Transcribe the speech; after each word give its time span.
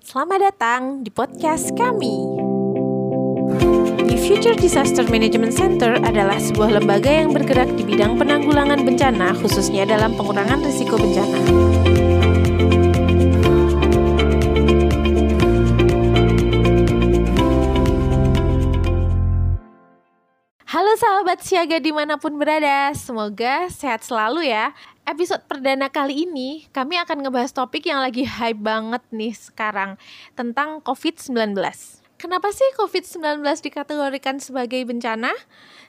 Selamat 0.00 0.40
datang 0.40 1.04
di 1.04 1.12
podcast 1.12 1.76
kami. 1.76 2.40
The 4.08 4.16
Future 4.16 4.56
Disaster 4.56 5.04
Management 5.04 5.52
Center 5.52 6.00
adalah 6.00 6.40
sebuah 6.40 6.80
lembaga 6.80 7.12
yang 7.12 7.36
bergerak 7.36 7.68
di 7.76 7.84
bidang 7.84 8.16
penanggulangan 8.16 8.80
bencana, 8.80 9.36
khususnya 9.36 9.84
dalam 9.84 10.16
pengurangan 10.16 10.64
risiko 10.64 10.96
bencana. 10.96 11.79
Sahabat 21.00 21.40
siaga 21.40 21.80
di 21.80 21.96
mana 21.96 22.20
pun 22.20 22.36
berada, 22.36 22.92
semoga 22.92 23.72
sehat 23.72 24.04
selalu 24.04 24.52
ya. 24.52 24.76
Episode 25.08 25.40
perdana 25.48 25.88
kali 25.88 26.28
ini 26.28 26.68
kami 26.76 27.00
akan 27.00 27.24
ngebahas 27.24 27.56
topik 27.56 27.88
yang 27.88 28.04
lagi 28.04 28.28
hype 28.28 28.60
banget 28.60 29.00
nih 29.08 29.32
sekarang 29.32 29.96
tentang 30.36 30.84
COVID-19. 30.84 31.56
Kenapa 32.20 32.52
sih 32.52 32.68
COVID-19 32.76 33.40
dikategorikan 33.64 34.44
sebagai 34.44 34.76
bencana? 34.84 35.32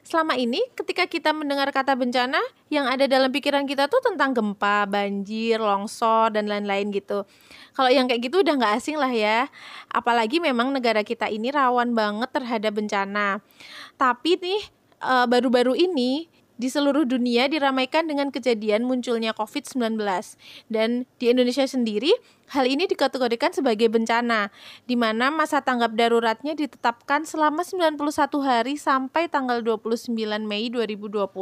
Selama 0.07 0.39
ini 0.39 0.63
ketika 0.79 1.03
kita 1.03 1.35
mendengar 1.35 1.67
kata 1.75 1.91
bencana, 1.99 2.39
yang 2.71 2.87
ada 2.87 3.03
dalam 3.03 3.35
pikiran 3.35 3.67
kita 3.67 3.91
tuh 3.91 3.99
tentang 3.99 4.31
gempa, 4.31 4.87
banjir, 4.87 5.59
longsor, 5.59 6.31
dan 6.31 6.47
lain-lain 6.47 6.87
gitu. 6.95 7.27
Kalau 7.75 7.91
yang 7.91 8.07
kayak 8.07 8.31
gitu 8.31 8.47
udah 8.47 8.55
nggak 8.55 8.79
asing 8.79 8.95
lah 8.95 9.11
ya. 9.11 9.51
Apalagi 9.91 10.39
memang 10.39 10.71
negara 10.71 11.03
kita 11.03 11.27
ini 11.27 11.51
rawan 11.51 11.91
banget 11.91 12.31
terhadap 12.31 12.79
bencana. 12.79 13.43
Tapi 13.99 14.39
nih 14.39 14.79
eh, 15.01 15.25
baru-baru 15.27 15.75
ini 15.75 16.31
di 16.61 16.69
seluruh 16.69 17.09
dunia 17.09 17.49
diramaikan 17.49 18.05
dengan 18.05 18.29
kejadian 18.29 18.85
munculnya 18.85 19.33
COVID-19 19.33 19.97
dan 20.69 21.09
di 21.17 21.33
Indonesia 21.33 21.65
sendiri 21.65 22.13
hal 22.53 22.69
ini 22.69 22.85
dikategorikan 22.85 23.49
sebagai 23.49 23.89
bencana 23.89 24.53
di 24.85 24.93
mana 24.93 25.33
masa 25.33 25.65
tanggap 25.65 25.97
daruratnya 25.97 26.53
ditetapkan 26.53 27.25
selama 27.25 27.65
91 27.65 27.97
hari 28.45 28.77
sampai 28.77 29.25
tanggal 29.25 29.65
29 29.65 30.13
Mei 30.45 30.69
2020. 30.69 31.33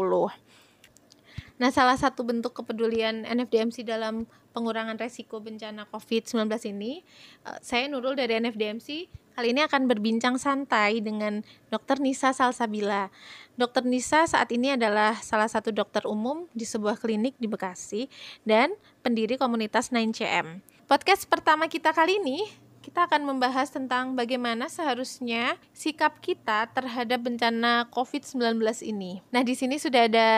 Nah, 1.60 1.70
salah 1.76 2.00
satu 2.00 2.24
bentuk 2.24 2.56
kepedulian 2.56 3.28
NFDMC 3.28 3.84
dalam 3.84 4.24
pengurangan 4.56 4.96
resiko 4.96 5.44
bencana 5.44 5.84
COVID-19 5.92 6.48
ini, 6.72 7.04
eh, 7.44 7.60
saya 7.60 7.92
Nurul 7.92 8.16
dari 8.16 8.40
NFDMC 8.40 9.12
kali 9.40 9.56
ini 9.56 9.64
akan 9.64 9.88
berbincang 9.88 10.36
santai 10.36 11.00
dengan 11.00 11.40
Dr. 11.72 12.04
Nisa 12.04 12.36
Salsabila. 12.36 13.08
Dr. 13.56 13.88
Nisa 13.88 14.28
saat 14.28 14.52
ini 14.52 14.76
adalah 14.76 15.16
salah 15.24 15.48
satu 15.48 15.72
dokter 15.72 16.04
umum 16.04 16.44
di 16.52 16.68
sebuah 16.68 17.00
klinik 17.00 17.40
di 17.40 17.48
Bekasi 17.48 18.12
dan 18.44 18.76
pendiri 19.00 19.40
komunitas 19.40 19.96
9CM. 19.96 20.60
Podcast 20.92 21.24
pertama 21.32 21.72
kita 21.72 21.96
kali 21.96 22.20
ini 22.20 22.52
kita 22.84 23.08
akan 23.08 23.32
membahas 23.32 23.72
tentang 23.72 24.12
bagaimana 24.12 24.68
seharusnya 24.68 25.56
sikap 25.72 26.20
kita 26.20 26.68
terhadap 26.76 27.24
bencana 27.24 27.88
COVID-19 27.96 28.60
ini. 28.92 29.24
Nah, 29.32 29.48
di 29.48 29.56
sini 29.56 29.80
sudah 29.80 30.12
ada 30.12 30.30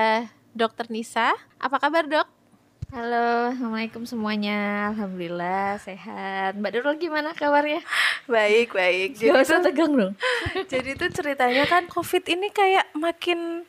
Dokter 0.54 0.94
Nisa. 0.94 1.34
Apa 1.58 1.82
kabar, 1.82 2.06
Dok? 2.06 2.41
Halo, 2.92 3.56
Assalamualaikum 3.56 4.04
semuanya. 4.04 4.92
Alhamdulillah 4.92 5.80
sehat. 5.80 6.60
Mbak 6.60 6.72
Nurul 6.76 7.00
gimana 7.00 7.32
kabarnya? 7.32 7.80
Baik, 8.28 8.76
baik. 8.76 9.16
Gak 9.16 9.48
usah 9.48 9.64
tegang 9.64 9.96
dong. 9.96 10.12
jadi 10.72 11.00
itu 11.00 11.08
ceritanya 11.08 11.64
kan 11.72 11.88
COVID 11.88 12.28
ini 12.28 12.52
kayak 12.52 12.92
makin 12.92 13.64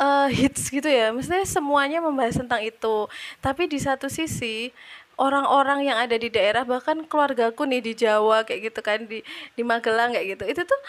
uh, 0.00 0.32
hits 0.32 0.72
gitu 0.72 0.88
ya. 0.88 1.12
Maksudnya 1.12 1.44
semuanya 1.44 2.00
membahas 2.00 2.40
tentang 2.40 2.64
itu. 2.64 3.04
Tapi 3.44 3.68
di 3.68 3.76
satu 3.76 4.08
sisi 4.08 4.72
orang-orang 5.20 5.84
yang 5.92 6.00
ada 6.00 6.16
di 6.16 6.32
daerah 6.32 6.64
bahkan 6.64 7.04
keluargaku 7.04 7.68
nih 7.68 7.84
di 7.84 7.92
Jawa 8.00 8.48
kayak 8.48 8.72
gitu 8.72 8.80
kan 8.80 9.04
di 9.04 9.20
di 9.60 9.60
Magelang 9.60 10.16
kayak 10.16 10.40
gitu. 10.40 10.44
Itu 10.48 10.64
tuh 10.64 10.80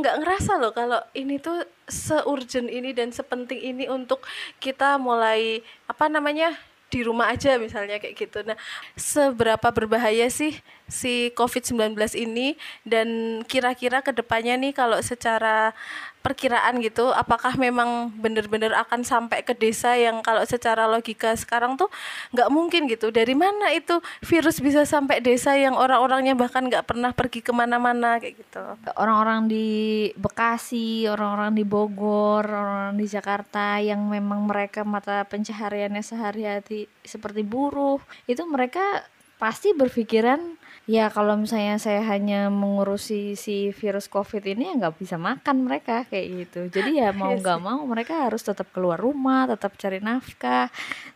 nggak 0.00 0.16
ngerasa 0.16 0.56
loh 0.56 0.72
kalau 0.72 1.04
ini 1.12 1.36
tuh 1.36 1.60
seurgent 1.84 2.72
ini 2.72 2.96
dan 2.96 3.12
sepenting 3.12 3.60
ini 3.60 3.84
untuk 3.84 4.24
kita 4.64 4.96
mulai 4.96 5.60
apa 5.84 6.08
namanya 6.08 6.56
di 6.92 7.00
rumah 7.00 7.32
aja 7.32 7.56
misalnya 7.56 7.96
kayak 7.96 8.14
gitu. 8.20 8.44
Nah, 8.44 8.60
seberapa 8.92 9.64
berbahaya 9.72 10.28
sih 10.28 10.60
si 10.84 11.32
COVID-19 11.32 11.96
ini 12.20 12.60
dan 12.84 13.40
kira-kira 13.48 14.04
ke 14.04 14.12
depannya 14.12 14.60
nih 14.60 14.76
kalau 14.76 15.00
secara 15.00 15.72
perkiraan 16.22 16.78
gitu, 16.78 17.10
apakah 17.10 17.58
memang 17.58 18.14
benar-benar 18.14 18.72
akan 18.86 19.02
sampai 19.02 19.42
ke 19.42 19.58
desa 19.58 19.98
yang 19.98 20.22
kalau 20.22 20.46
secara 20.46 20.86
logika 20.86 21.34
sekarang 21.34 21.74
tuh 21.74 21.90
nggak 22.30 22.48
mungkin 22.48 22.86
gitu. 22.86 23.10
Dari 23.10 23.34
mana 23.34 23.74
itu 23.74 23.98
virus 24.22 24.62
bisa 24.62 24.86
sampai 24.86 25.18
desa 25.18 25.58
yang 25.58 25.74
orang-orangnya 25.74 26.38
bahkan 26.38 26.70
nggak 26.70 26.86
pernah 26.86 27.10
pergi 27.10 27.42
ke 27.42 27.50
mana-mana 27.50 28.22
kayak 28.22 28.38
gitu. 28.38 28.64
Orang-orang 28.94 29.50
di 29.50 29.68
Bekasi, 30.14 31.10
orang-orang 31.10 31.58
di 31.58 31.64
Bogor, 31.66 32.46
orang-orang 32.46 32.96
di 32.96 33.06
Jakarta 33.10 33.82
yang 33.82 34.06
memang 34.06 34.46
mereka 34.46 34.86
mata 34.86 35.26
pencahariannya 35.26 36.00
sehari-hari 36.00 36.86
seperti 37.02 37.42
buruh, 37.42 37.98
itu 38.30 38.46
mereka 38.46 39.02
pasti 39.42 39.74
berpikiran 39.74 40.38
ya 40.86 41.08
kalau 41.14 41.38
misalnya 41.38 41.78
saya 41.78 42.02
hanya 42.02 42.50
mengurusi 42.50 43.38
si 43.38 43.70
virus 43.70 44.10
covid 44.10 44.42
ini 44.42 44.70
ya 44.70 44.74
nggak 44.82 44.98
bisa 44.98 45.14
makan 45.16 45.66
mereka 45.66 46.04
kayak 46.10 46.26
gitu. 46.46 46.60
Jadi 46.68 46.98
ya 46.98 47.14
mau 47.16 47.32
Iya 47.34 47.38
nggak 47.38 47.58
sih. 47.58 47.64
mau 47.64 47.80
mereka 47.86 48.26
harus 48.26 48.42
tetap 48.42 48.66
keluar 48.74 48.98
rumah 48.98 49.46
tetap 49.46 49.78
cari 49.78 50.02
nafkah 50.02 50.68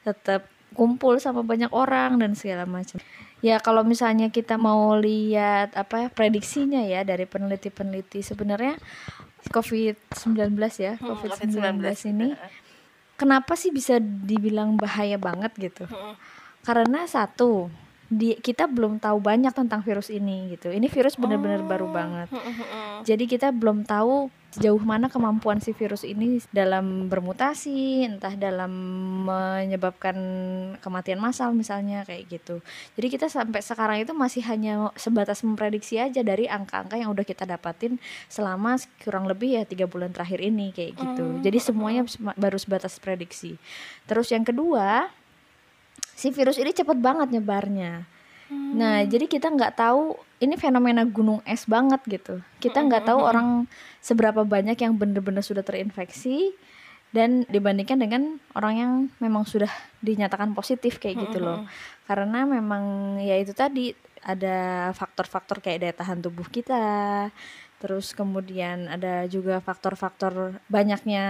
tetap 0.06 0.46
kumpul 0.76 1.16
sama 1.18 1.40
banyak 1.42 1.72
orang 1.74 2.20
dan 2.20 2.36
segala 2.38 2.62
macam. 2.68 3.00
Ya 3.44 3.60
kalau 3.60 3.84
misalnya 3.84 4.32
kita 4.32 4.56
mau 4.56 4.96
lihat 4.96 5.76
apa 5.76 6.06
ya, 6.06 6.08
prediksinya 6.08 6.80
ya 6.82 7.04
dari 7.04 7.28
peneliti-peneliti 7.28 8.24
sebenarnya 8.24 8.80
covid-19 9.52 10.56
ya 10.80 10.96
Hmm, 10.98 11.14
covid-19 11.14 11.84
ini 12.10 12.34
kenapa 13.16 13.54
sih 13.54 13.70
bisa 13.70 14.00
dibilang 14.00 14.74
bahaya 14.76 15.16
banget 15.20 15.52
gitu? 15.58 15.84
Karena 16.62 17.06
satu 17.06 17.70
di 18.06 18.38
kita 18.38 18.70
belum 18.70 19.02
tahu 19.02 19.18
banyak 19.18 19.50
tentang 19.50 19.82
virus 19.82 20.14
ini 20.14 20.54
gitu. 20.54 20.70
Ini 20.70 20.86
virus 20.86 21.18
benar-benar 21.18 21.66
baru 21.66 21.90
banget. 21.90 22.30
Jadi 23.02 23.24
kita 23.26 23.50
belum 23.50 23.82
tahu 23.82 24.30
sejauh 24.56 24.80
mana 24.80 25.12
kemampuan 25.12 25.60
si 25.60 25.76
virus 25.76 26.00
ini 26.00 26.40
dalam 26.48 27.12
bermutasi 27.12 28.08
entah 28.08 28.32
dalam 28.40 28.72
menyebabkan 29.28 30.16
kematian 30.80 31.20
massal 31.20 31.52
misalnya 31.52 32.08
kayak 32.08 32.24
gitu. 32.32 32.64
Jadi 32.96 33.06
kita 33.12 33.26
sampai 33.28 33.60
sekarang 33.60 34.00
itu 34.00 34.16
masih 34.16 34.40
hanya 34.48 34.88
sebatas 34.96 35.44
memprediksi 35.44 36.00
aja 36.00 36.24
dari 36.24 36.48
angka-angka 36.48 36.96
yang 36.96 37.12
udah 37.12 37.26
kita 37.28 37.44
dapatin 37.44 38.00
selama 38.32 38.80
kurang 39.04 39.28
lebih 39.28 39.60
ya 39.60 39.62
tiga 39.68 39.84
bulan 39.84 40.16
terakhir 40.16 40.40
ini 40.40 40.72
kayak 40.72 40.96
gitu. 40.96 41.44
Jadi 41.44 41.58
semuanya 41.60 42.08
baru 42.40 42.56
sebatas 42.56 42.96
prediksi. 42.96 43.60
Terus 44.08 44.32
yang 44.32 44.46
kedua 44.46 45.12
si 46.16 46.32
virus 46.32 46.56
ini 46.56 46.72
cepet 46.72 46.96
banget 46.96 47.28
nyebarnya. 47.36 48.08
Nah, 48.48 49.02
jadi 49.02 49.26
kita 49.26 49.50
nggak 49.52 49.74
tahu 49.74 50.14
ini 50.38 50.54
fenomena 50.54 51.02
gunung 51.02 51.42
es 51.42 51.66
banget 51.66 52.00
gitu. 52.06 52.40
Kita 52.62 52.80
nggak 52.80 53.10
tahu 53.10 53.20
orang 53.20 53.66
seberapa 54.00 54.46
banyak 54.46 54.78
yang 54.78 54.94
benar-benar 54.96 55.42
sudah 55.42 55.66
terinfeksi 55.66 56.54
dan 57.10 57.42
dibandingkan 57.50 57.98
dengan 57.98 58.38
orang 58.54 58.74
yang 58.78 58.92
memang 59.18 59.44
sudah 59.44 59.70
dinyatakan 60.00 60.54
positif 60.54 61.02
kayak 61.02 61.28
gitu 61.28 61.42
loh. 61.42 61.66
Karena 62.06 62.46
memang 62.46 63.16
ya 63.18 63.34
itu 63.36 63.50
tadi 63.50 63.90
ada 64.22 64.90
faktor-faktor 64.94 65.62
kayak 65.62 65.78
daya 65.82 65.94
tahan 65.94 66.22
tubuh 66.22 66.46
kita. 66.46 67.28
Terus 67.76 68.16
kemudian 68.16 68.88
ada 68.88 69.28
juga 69.28 69.60
faktor-faktor 69.60 70.56
banyaknya 70.66 71.24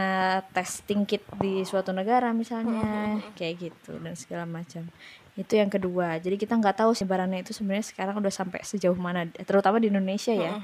testing 0.55 1.03
kit 1.03 1.27
di 1.43 1.67
suatu 1.67 1.91
negara 1.91 2.31
misalnya 2.31 3.19
kayak 3.35 3.71
gitu 3.71 3.99
dan 3.99 4.15
segala 4.15 4.47
macam. 4.47 4.87
Itu 5.35 5.59
yang 5.59 5.69
kedua. 5.69 6.17
Jadi 6.23 6.39
kita 6.39 6.55
nggak 6.57 6.87
tahu 6.87 6.95
sebarannya 6.95 7.43
itu 7.43 7.51
sebenarnya 7.51 7.91
sekarang 7.91 8.23
udah 8.23 8.31
sampai 8.31 8.63
sejauh 8.63 8.97
mana 8.97 9.27
terutama 9.43 9.83
di 9.83 9.91
Indonesia 9.91 10.33
ya. 10.33 10.63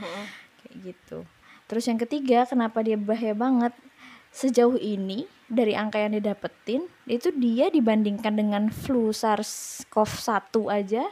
Kayak 0.62 0.75
gitu. 0.87 1.27
Terus 1.67 1.85
yang 1.91 1.99
ketiga, 2.01 2.47
kenapa 2.47 2.81
dia 2.81 2.97
bahaya 2.97 3.35
banget? 3.35 3.75
Sejauh 4.33 4.81
ini 4.81 5.29
dari 5.45 5.77
angka 5.77 6.01
yang 6.01 6.17
didapetin 6.17 6.89
itu 7.05 7.29
dia 7.37 7.69
dibandingkan 7.69 8.33
dengan 8.33 8.73
flu 8.73 9.12
SARS-CoV-1 9.12 10.56
aja 10.73 11.05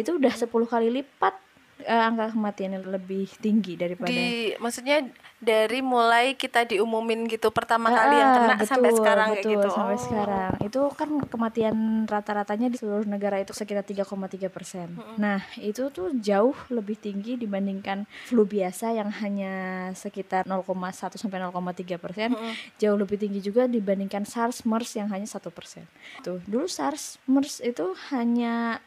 itu 0.00 0.10
udah 0.16 0.32
10 0.32 0.48
kali 0.48 0.88
lipat 0.88 1.36
eh, 1.82 2.06
angka 2.08 2.30
kematiannya 2.36 2.86
lebih 2.86 3.26
tinggi 3.42 3.74
daripada 3.74 4.10
di 4.10 4.54
maksudnya 4.62 5.02
dari 5.44 5.84
mulai 5.84 6.32
kita 6.34 6.64
diumumin 6.64 7.28
gitu 7.28 7.52
pertama 7.52 7.92
kali 7.92 8.16
yang 8.16 8.32
kena 8.32 8.54
sampai 8.64 8.90
betul, 8.90 8.98
sekarang 9.04 9.28
kayak 9.28 9.44
betul, 9.44 9.52
gitu. 9.52 9.68
sampai 9.68 9.94
Oh. 9.94 10.00
sekarang 10.00 10.52
itu 10.64 10.80
kan 10.96 11.10
kematian 11.28 11.76
rata-ratanya 12.08 12.68
di 12.72 12.76
seluruh 12.80 13.04
negara 13.04 13.36
itu 13.38 13.52
sekitar 13.52 13.84
3,3 13.84 14.48
persen. 14.48 14.96
Nah 15.20 15.44
itu 15.60 15.92
tuh 15.92 16.16
jauh 16.16 16.56
lebih 16.72 16.96
tinggi 16.96 17.36
dibandingkan 17.36 18.08
flu 18.24 18.48
biasa 18.48 18.96
yang 18.96 19.12
hanya 19.20 19.92
sekitar 19.92 20.48
0,1 20.48 21.20
sampai 21.20 21.38
0,3 21.38 22.00
persen. 22.00 22.32
Jauh 22.80 22.96
lebih 22.96 23.20
tinggi 23.20 23.44
juga 23.44 23.68
dibandingkan 23.68 24.24
SARS, 24.24 24.64
MERS 24.64 24.96
yang 24.96 25.12
hanya 25.12 25.28
satu 25.28 25.52
persen. 25.52 25.84
Tuh 26.24 26.40
dulu 26.48 26.64
SARS, 26.64 27.20
MERS 27.28 27.60
itu 27.60 27.92
hanya 28.10 28.80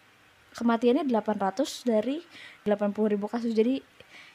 kematiannya 0.57 1.05
800 1.05 1.85
dari 1.85 2.17
80 2.65 3.13
ribu 3.13 3.29
kasus 3.29 3.53
jadi 3.53 3.79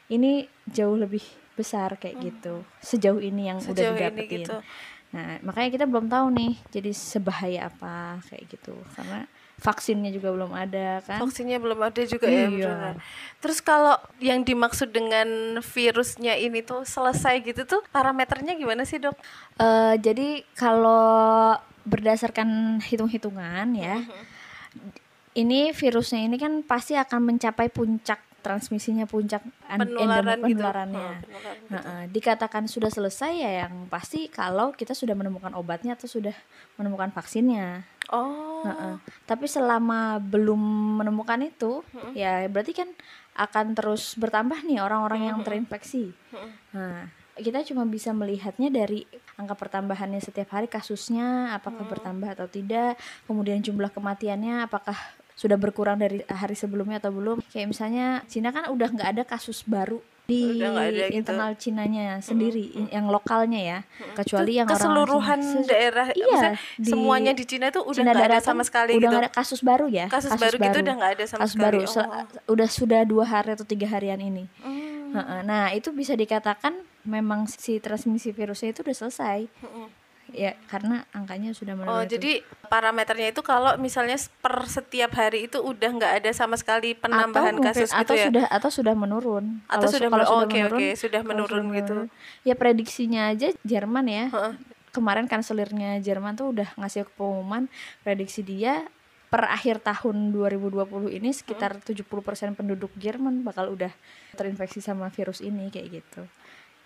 ini 0.07 0.47
jauh 0.65 0.95
lebih 0.95 1.21
besar 1.53 1.99
kayak 1.99 2.15
gitu 2.23 2.63
sejauh 2.79 3.19
ini 3.19 3.51
yang 3.51 3.59
udah 3.59 3.69
Sejauh 3.69 3.93
ini 3.93 3.99
didapetin 4.01 4.39
gitu. 4.41 4.57
nah 5.11 5.37
makanya 5.43 5.69
kita 5.69 5.85
belum 5.85 6.09
tahu 6.09 6.27
nih 6.33 6.53
jadi 6.71 6.89
sebahaya 6.89 7.69
apa 7.69 8.23
kayak 8.25 8.49
gitu 8.49 8.73
karena 8.95 9.29
vaksinnya 9.53 10.09
juga 10.09 10.33
belum 10.33 10.49
ada 10.49 10.99
kan 11.05 11.21
Vaksinnya 11.21 11.61
belum 11.61 11.77
ada 11.77 12.01
juga 12.03 12.25
ya, 12.25 12.49
Iya. 12.49 12.67
beneran. 12.67 12.95
Terus 13.37 13.61
kalau 13.61 13.95
yang 14.17 14.41
dimaksud 14.41 14.89
dengan 14.89 15.27
virusnya 15.61 16.33
ini 16.35 16.65
tuh 16.65 16.81
selesai 16.83 17.37
gitu 17.45 17.63
tuh 17.63 17.79
parameternya 17.93 18.57
gimana 18.57 18.83
sih 18.83 18.97
dok? 18.97 19.13
Eh, 19.55 19.95
jadi 20.01 20.41
kalau 20.57 21.53
berdasarkan 21.85 22.81
hitung-hitungan 22.81 23.67
ya, 23.77 24.01
ini 25.33 25.73
virusnya 25.73 26.21
ini 26.25 26.37
kan 26.37 26.61
pasti 26.61 26.93
akan 26.93 27.19
mencapai 27.33 27.69
puncak 27.73 28.21
transmisinya, 28.43 29.07
puncak 29.07 29.39
an- 29.71 29.87
Penularan 29.87 30.43
endem- 30.43 30.51
gitu. 30.51 30.59
penularannya. 30.59 30.99
Oh, 30.99 31.15
penularan 31.23 31.55
gitu. 31.63 31.71
Heeh, 31.73 32.01
dikatakan 32.11 32.63
sudah 32.67 32.91
selesai 32.91 33.31
ya 33.39 33.51
yang 33.65 33.87
pasti 33.87 34.27
kalau 34.27 34.75
kita 34.75 34.91
sudah 34.91 35.15
menemukan 35.15 35.55
obatnya 35.55 35.95
atau 35.95 36.11
sudah 36.11 36.35
menemukan 36.75 37.07
vaksinnya. 37.15 37.87
Oh. 38.11 38.67
Heeh. 38.67 38.99
Tapi 39.23 39.47
selama 39.47 40.19
belum 40.19 40.59
menemukan 40.99 41.39
itu, 41.39 41.87
ya 42.11 42.43
berarti 42.51 42.75
kan 42.75 42.91
akan 43.33 43.73
terus 43.73 44.19
bertambah 44.19 44.59
nih 44.67 44.83
orang-orang 44.83 45.31
yang 45.31 45.39
terinfeksi. 45.41 46.11
Nah, 46.75 47.07
kita 47.39 47.63
cuma 47.65 47.87
bisa 47.87 48.11
melihatnya 48.13 48.69
dari 48.69 49.07
angka 49.39 49.55
pertambahannya 49.57 50.21
setiap 50.21 50.53
hari 50.53 50.67
kasusnya 50.69 51.55
apakah 51.55 51.87
bertambah 51.87 52.29
atau 52.37 52.45
tidak, 52.51 52.99
kemudian 53.25 53.63
jumlah 53.63 53.89
kematiannya 53.89 54.67
apakah 54.67 54.99
sudah 55.33 55.55
berkurang 55.55 55.97
dari 55.97 56.21
hari 56.23 56.53
sebelumnya 56.53 56.97
atau 56.97 57.09
belum. 57.09 57.41
Kayak 57.47 57.67
misalnya 57.69 58.05
Cina 58.25 58.49
kan 58.49 58.67
udah 58.67 58.87
nggak 58.87 59.09
ada 59.09 59.23
kasus 59.23 59.63
baru 59.63 59.97
di 60.23 60.55
gitu. 60.55 61.11
internal 61.11 61.51
Cinanya 61.53 62.17
sendiri, 62.17 62.71
yang 62.87 63.05
lokalnya 63.05 63.59
ya, 63.59 63.79
kecuali 64.15 64.55
yang 64.55 64.65
orang 64.65 64.79
keseluruhan 64.79 65.39
Cina. 65.41 65.59
Se- 65.59 65.67
daerah 65.67 66.07
Iya, 66.09 66.41
di 66.79 66.89
semuanya 66.89 67.31
di 67.31 67.43
Cina 67.43 67.67
tuh 67.69 67.83
udah 67.83 67.97
Cina 67.97 68.11
nggak 68.13 68.29
ada 68.29 68.39
sama 68.39 68.63
sekali 68.63 68.95
udah 68.95 69.03
gitu. 69.05 69.19
ada 69.19 69.29
kasus 69.29 69.59
baru 69.59 69.91
ya 69.91 70.07
Kasus, 70.07 70.31
baru, 70.31 70.55
gitu 70.55 70.77
udah 70.79 70.93
nggak 70.95 71.11
ada 71.13 71.25
sama 71.27 71.41
kasus 71.43 71.53
sekali. 71.53 71.65
baru 71.67 71.79
Oh. 71.81 71.91
Se- 71.91 72.11
udah 72.47 72.69
sudah 72.71 73.01
dua 73.03 73.25
hari 73.25 73.49
atau 73.51 73.67
tiga 73.67 73.83
harian 73.85 74.17
ini 74.17 74.47
Hmm. 74.63 75.11
Heeh, 75.13 75.39
nah 75.43 75.69
itu 75.69 75.91
bisa 75.91 76.15
dikatakan 76.15 76.71
memang 77.03 77.45
si 77.45 77.77
transmisi 77.77 78.31
virusnya 78.31 78.71
itu 78.71 78.79
udah 78.79 78.95
selesai 78.97 79.45
ya 80.31 80.55
karena 80.65 81.03
angkanya 81.11 81.51
sudah 81.51 81.75
Oh, 81.75 81.79
menurun 81.83 82.05
itu. 82.05 82.11
jadi 82.15 82.31
parameternya 82.65 83.27
itu 83.29 83.41
kalau 83.41 83.75
misalnya 83.75 84.15
per 84.39 84.63
setiap 84.65 85.11
hari 85.13 85.45
itu 85.45 85.59
udah 85.59 85.89
nggak 85.91 86.13
ada 86.23 86.31
sama 86.31 86.55
sekali 86.55 86.95
penambahan 86.95 87.53
atau 87.53 87.59
mungkin- 87.59 87.75
kasus 87.75 87.91
gitu 87.91 87.99
atau 87.99 88.15
ya? 88.15 88.25
sudah 88.31 88.45
atau 88.47 88.69
sudah 88.71 88.93
menurun 88.93 89.45
Atau 89.65 89.85
Kalau- 89.85 89.93
sudah 89.93 90.09
kalau 90.09 90.23
oh, 90.23 90.29
sudah 90.31 90.45
oke, 90.45 90.55
menurun 90.55 90.79
oke, 90.79 90.89
sudah 90.95 91.19
kalau 91.19 91.29
menurun 91.29 91.65
gitu. 91.75 91.93
ya 92.41 92.53
prediksinya 92.55 93.21
aja 93.29 93.47
Jerman 93.61 94.05
ya 94.07 94.25
Heeh. 94.31 94.53
kemarin 94.89 95.25
kanselirnya 95.27 95.99
Jerman 95.99 96.33
tuh 96.33 96.49
udah 96.49 96.69
ngasih 96.77 97.03
pengumuman 97.13 97.67
prediksi 98.01 98.41
dia 98.41 98.87
per 99.27 99.49
akhir 99.49 99.81
tahun 99.81 100.29
2020 100.29 101.09
ini 101.11 101.29
sekitar 101.29 101.81
70% 101.81 102.05
penduduk 102.53 102.93
Jerman 102.95 103.41
bakal 103.41 103.69
udah 103.69 103.89
terinfeksi 104.31 104.77
sama 104.77 105.09
virus 105.09 105.41
ini 105.41 105.67
kayak 105.67 105.89
gitu. 105.99 106.21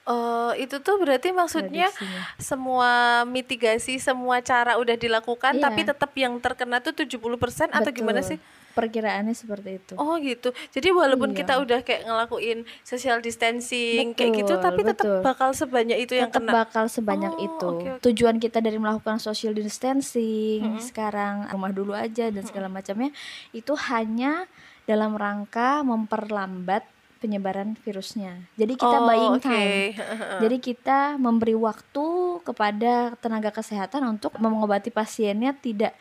Eh, 0.07 0.63
itu 0.63 0.79
tuh 0.79 0.95
berarti 0.97 1.29
maksudnya 1.29 1.91
Prediksinya. 1.91 2.23
semua 2.39 2.91
mitigasi, 3.23 3.99
semua 3.99 4.39
cara 4.39 4.79
udah 4.79 4.95
dilakukan 4.95 5.59
Iya. 5.59 5.63
tapi 5.63 5.83
tetap 5.83 6.15
yang 6.15 6.39
terkena 6.39 6.79
tuh 6.79 6.95
70% 6.95 7.67
atau 7.69 7.91
gimana 7.91 8.23
Betul. 8.23 8.31
sih? 8.33 8.39
Perkiraannya 8.71 9.33
seperti 9.33 9.69
itu. 9.75 9.93
Oh 9.97 10.15
gitu. 10.15 10.53
Jadi 10.69 10.89
walaupun 10.89 11.33
Iya. 11.33 11.37
kita 11.37 11.53
udah 11.57 11.79
kayak 11.81 12.05
ngelakuin 12.05 12.63
social 12.81 13.19
distancing 13.19 14.13
kayak 14.13 14.31
gitu 14.37 14.53
Betul, 14.53 14.63
tapi 14.63 14.81
tetap 14.85 15.03
betul. 15.03 15.19
bakal 15.25 15.49
sebanyak 15.51 15.97
itu 15.99 16.13
yang 16.13 16.29
Tetap 16.29 16.39
kena. 16.39 16.51
bakal 16.55 16.85
sebanyak 16.87 17.33
Oh, 17.33 17.43
itu. 17.43 17.67
oke, 17.67 17.87
oke. 17.91 18.01
Tujuan 18.05 18.37
kita 18.37 18.61
dari 18.61 18.77
melakukan 18.77 19.17
social 19.17 19.51
distancing 19.51 20.79
sekarang 20.79 21.49
rumah 21.49 21.69
dulu 21.69 21.91
aja 21.91 22.29
dan 22.29 22.43
segala 22.43 22.69
macamnya 22.69 23.11
itu 23.51 23.75
hanya 23.91 24.47
dalam 24.83 25.11
rangka 25.11 25.83
memperlambat 25.83 26.87
penyebaran 27.17 27.75
virusnya. 27.81 28.47
Jadi 28.55 28.73
kita 28.73 28.97
Oh, 28.97 29.05
buying 29.05 29.35
oke. 29.35 29.43
time. 29.43 29.93
Jadi 30.43 30.57
kita 30.57 31.17
memberi 31.17 31.53
waktu 31.53 32.05
kepada 32.41 33.17
tenaga 33.17 33.49
kesehatan 33.49 34.05
untuk 34.07 34.37
mengobati 34.37 34.89
pasiennya 34.89 35.53
tidak 35.53 35.97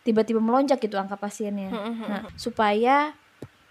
tiba-tiba 0.00 0.38
melonjak 0.38 0.80
gitu 0.80 0.96
angka 0.96 1.14
pasiennya. 1.14 1.68
Nah, 2.00 2.22
supaya 2.34 3.12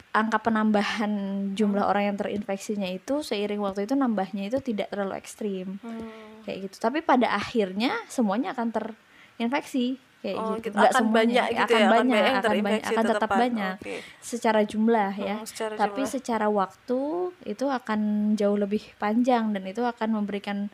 angka 0.09 0.41
penambahan 0.41 1.11
jumlah 1.53 1.85
orang 1.85 2.13
yang 2.13 2.17
terinfeksinya 2.17 2.85
itu 2.85 3.21
seiring 3.21 3.61
waktu 3.61 3.85
itu 3.85 3.93
nambahnya 3.93 4.45
itu 4.45 4.57
tidak 4.59 4.89
terlalu 4.89 5.17
ekstrim 5.17 5.77
Hmm. 5.79 6.09
kayak 6.43 6.69
gitu. 6.69 6.81
Tapi 6.81 7.01
pada 7.01 7.29
akhirnya 7.29 7.93
semuanya 8.05 8.53
akan 8.53 8.73
terinfeksi 8.73 10.01
kayak 10.19 10.35
Oh, 10.35 10.55
gitu. 10.55 10.67
gitu. 10.67 10.75
Nggak 10.75 10.91
Akan 10.91 10.99
semuanya, 10.99 11.15
banyak 11.15 11.45
gitu 11.47 11.59
akan 11.63 11.69
ya, 11.71 11.79
akan 11.79 11.91
banyak, 11.95 12.19
yang 12.19 12.35
akan 12.35 12.51
banyak, 12.59 12.81
akan 12.83 13.03
tetap 13.03 13.15
tetepan. 13.23 13.39
banyak 13.39 13.75
Oke. 13.79 13.95
secara 14.19 14.61
jumlah 14.63 15.11
ya. 15.15 15.35
Hmm, 15.39 15.47
secara 15.47 15.73
Tapi 15.75 16.01
jumlah. 16.01 16.11
secara 16.11 16.47
waktu 16.47 16.99
itu 17.45 17.65
akan 17.65 17.99
jauh 18.35 18.57
lebih 18.57 18.83
panjang 18.95 19.43
dan 19.55 19.63
itu 19.63 19.81
akan 19.81 20.09
memberikan 20.13 20.67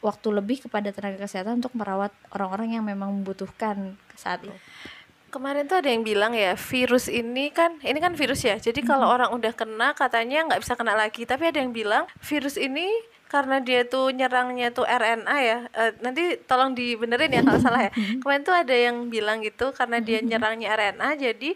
waktu 0.00 0.28
lebih 0.30 0.64
kepada 0.64 0.92
tenaga 0.92 1.24
kesehatan 1.24 1.58
untuk 1.58 1.72
merawat 1.72 2.12
orang-orang 2.30 2.78
yang 2.78 2.84
memang 2.84 3.10
membutuhkan 3.12 3.96
saat 4.14 4.44
itu. 4.44 4.54
Kemarin 5.26 5.66
tuh 5.66 5.82
ada 5.82 5.90
yang 5.90 6.00
bilang 6.00 6.32
ya 6.32 6.54
virus 6.54 7.12
ini 7.12 7.50
kan 7.50 7.76
ini 7.82 7.98
kan 7.98 8.16
virus 8.16 8.40
ya. 8.40 8.56
Jadi 8.56 8.80
kalau 8.80 9.10
orang 9.10 9.34
udah 9.34 9.52
kena 9.52 9.92
katanya 9.92 10.48
nggak 10.48 10.62
bisa 10.64 10.72
kena 10.72 10.96
lagi. 10.96 11.28
Tapi 11.28 11.50
ada 11.50 11.58
yang 11.60 11.74
bilang 11.74 12.08
virus 12.22 12.56
ini 12.56 12.88
karena 13.26 13.58
dia 13.58 13.82
tuh 13.82 14.08
nyerangnya 14.08 14.70
tuh 14.70 14.82
RNA 14.82 15.36
ya. 15.40 15.58
eh, 15.68 15.92
nanti 15.98 16.22
tolong 16.40 16.72
dibenerin 16.72 17.28
ya 17.28 17.42
kalau 17.42 17.58
salah 17.58 17.82
ya. 17.82 17.92
Kemarin 18.20 18.42
tuh 18.42 18.54
ada 18.54 18.70
yang 18.72 19.06
bilang 19.06 19.40
gitu 19.40 19.70
karena 19.70 19.98
dia 19.98 20.22
nyerangnya 20.30 20.70
RNA 20.70 21.08
jadi 21.20 21.50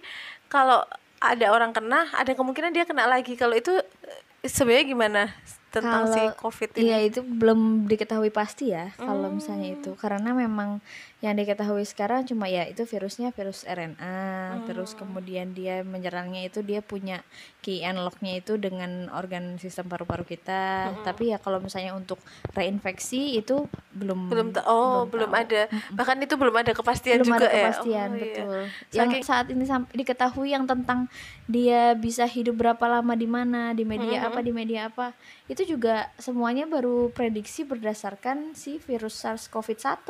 kalau 0.47 0.83
ada 1.19 1.47
orang 1.49 1.71
kena 1.71 2.11
ada 2.11 2.33
kemungkinan 2.33 2.71
dia 2.71 2.83
kena 2.83 3.07
lagi. 3.07 3.35
Kalau 3.35 3.53
itu 3.53 3.71
eh, 3.73 4.21
sebenarnya 4.43 4.85
gimana 4.85 5.23
tentang 5.71 6.09
si 6.09 6.19
Kalau- 6.19 6.35
COVID 6.43 6.71
ini? 6.75 6.83
Iya 6.83 6.99
itu 7.05 7.21
belum 7.23 7.87
diketahui 7.87 8.31
pasti 8.31 8.75
ya 8.75 8.91
kalau 8.97 9.29
Hmm. 9.29 9.39
misalnya 9.39 9.69
itu 9.73 9.95
karena 9.95 10.35
memang 10.35 10.83
yang 11.21 11.37
diketahui 11.37 11.85
sekarang 11.85 12.25
cuma 12.25 12.49
ya 12.49 12.65
itu 12.65 12.83
virusnya 12.83 13.29
virus 13.31 13.69
RNA 13.69 14.17
Hmm. 14.51 14.65
terus 14.67 14.97
kemudian 14.97 15.53
dia 15.53 15.85
menyerangnya 15.85 16.43
itu 16.43 16.59
dia 16.61 16.81
punya 16.81 17.21
key 17.61 17.85
unlocknya 17.85 18.41
itu 18.41 18.57
dengan 18.57 19.13
organ 19.13 19.57
sistem 19.57 19.87
paru-paru 19.87 20.25
kita. 20.25 20.91
Tapi 21.05 21.31
ya 21.31 21.39
kalau 21.39 21.61
misalnya 21.61 21.93
untuk 21.93 22.17
reinfeksi 22.51 23.37
itu 23.37 23.69
belum 23.93 24.27
belum 24.33 24.49
oh 24.65 25.05
belum, 25.07 25.31
tahu. 25.31 25.43
ada. 25.45 25.63
Bahkan 25.93 26.17
itu 26.25 26.35
belum 26.35 26.57
ada 26.57 26.73
kepastian 26.73 27.21
belum 27.21 27.29
juga 27.31 27.47
ada 27.47 27.53
ya. 27.53 27.63
Kepastian 27.69 28.09
Oh, 28.11 28.17
iya. 28.17 28.23
betul. 28.25 28.61
Yang 28.91 29.11
Saking- 29.13 29.25
saat 29.29 29.47
ini 29.49 29.65
diketahui 29.93 30.49
yang 30.51 30.65
tentang 30.65 31.07
dia 31.47 31.95
bisa 31.95 32.25
hidup 32.25 32.57
berapa 32.57 32.85
lama 32.87 33.13
di 33.13 33.29
mana 33.29 33.71
di 33.71 33.85
media 33.85 34.27
apa 34.27 34.41
di 34.41 34.51
media 34.51 34.89
apa 34.89 35.13
itu 35.47 35.67
juga 35.67 36.09
semuanya 36.17 36.65
baru 36.65 37.11
prediksi 37.11 37.63
berdasarkan 37.63 38.55
si 38.55 38.79
virus 38.79 39.21
SARS-CoV-1 39.21 40.09